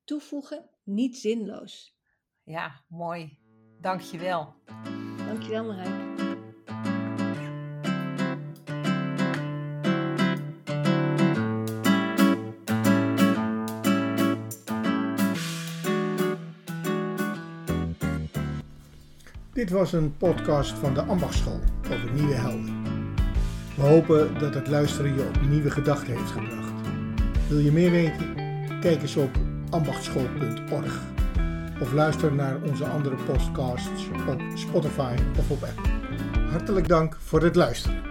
toevoegen, 0.05 0.69
niet 0.83 1.17
zinloos. 1.17 1.99
Ja, 2.43 2.85
mooi. 2.89 3.39
Dank 3.81 4.01
je 4.01 4.19
wel. 4.19 4.55
Dankjewel 5.17 5.65
Marijke. 5.65 6.10
Dit 19.53 19.71
was 19.71 19.93
een 19.93 20.17
podcast 20.17 20.73
van 20.73 20.95
de 20.95 21.03
Ambachtschool 21.03 21.61
over 21.93 22.13
nieuwe 22.13 22.35
helden. 22.35 22.85
We 23.77 23.83
hopen 23.83 24.39
dat 24.39 24.55
het 24.55 24.69
luisteren 24.69 25.15
je 25.15 25.27
op 25.27 25.41
nieuwe 25.49 25.71
gedachten 25.71 26.17
heeft 26.17 26.31
gebracht. 26.31 26.73
Wil 27.49 27.59
je 27.59 27.73
meer 27.73 27.91
weten? 27.91 28.35
Kijk 28.81 29.03
eens 29.03 29.17
op 29.17 29.31
ambachtschool.org 29.71 31.01
of 31.81 31.93
luister 31.93 32.33
naar 32.33 32.57
onze 32.63 32.85
andere 32.85 33.17
podcasts 33.17 34.09
op 34.29 34.41
Spotify 34.55 35.15
of 35.39 35.51
op 35.51 35.63
Apple. 35.63 35.93
Hartelijk 36.51 36.89
dank 36.89 37.17
voor 37.21 37.43
het 37.43 37.57
luisteren. 37.57 38.10